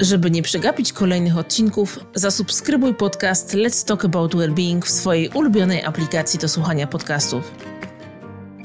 [0.00, 6.40] Żeby nie przegapić kolejnych odcinków, zasubskrybuj podcast Let's Talk About Wellbeing w swojej ulubionej aplikacji
[6.40, 7.54] do słuchania podcastów.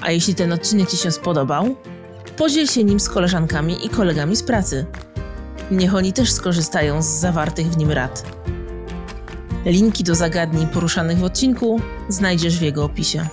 [0.02, 1.76] A jeśli ten odcinek Ci się spodobał,
[2.38, 4.86] podziel się nim z koleżankami i kolegami z pracy.
[5.72, 8.24] Niech oni też skorzystają z zawartych w nim rad.
[9.66, 13.28] Linki do zagadnień poruszanych w odcinku znajdziesz w jego opisie.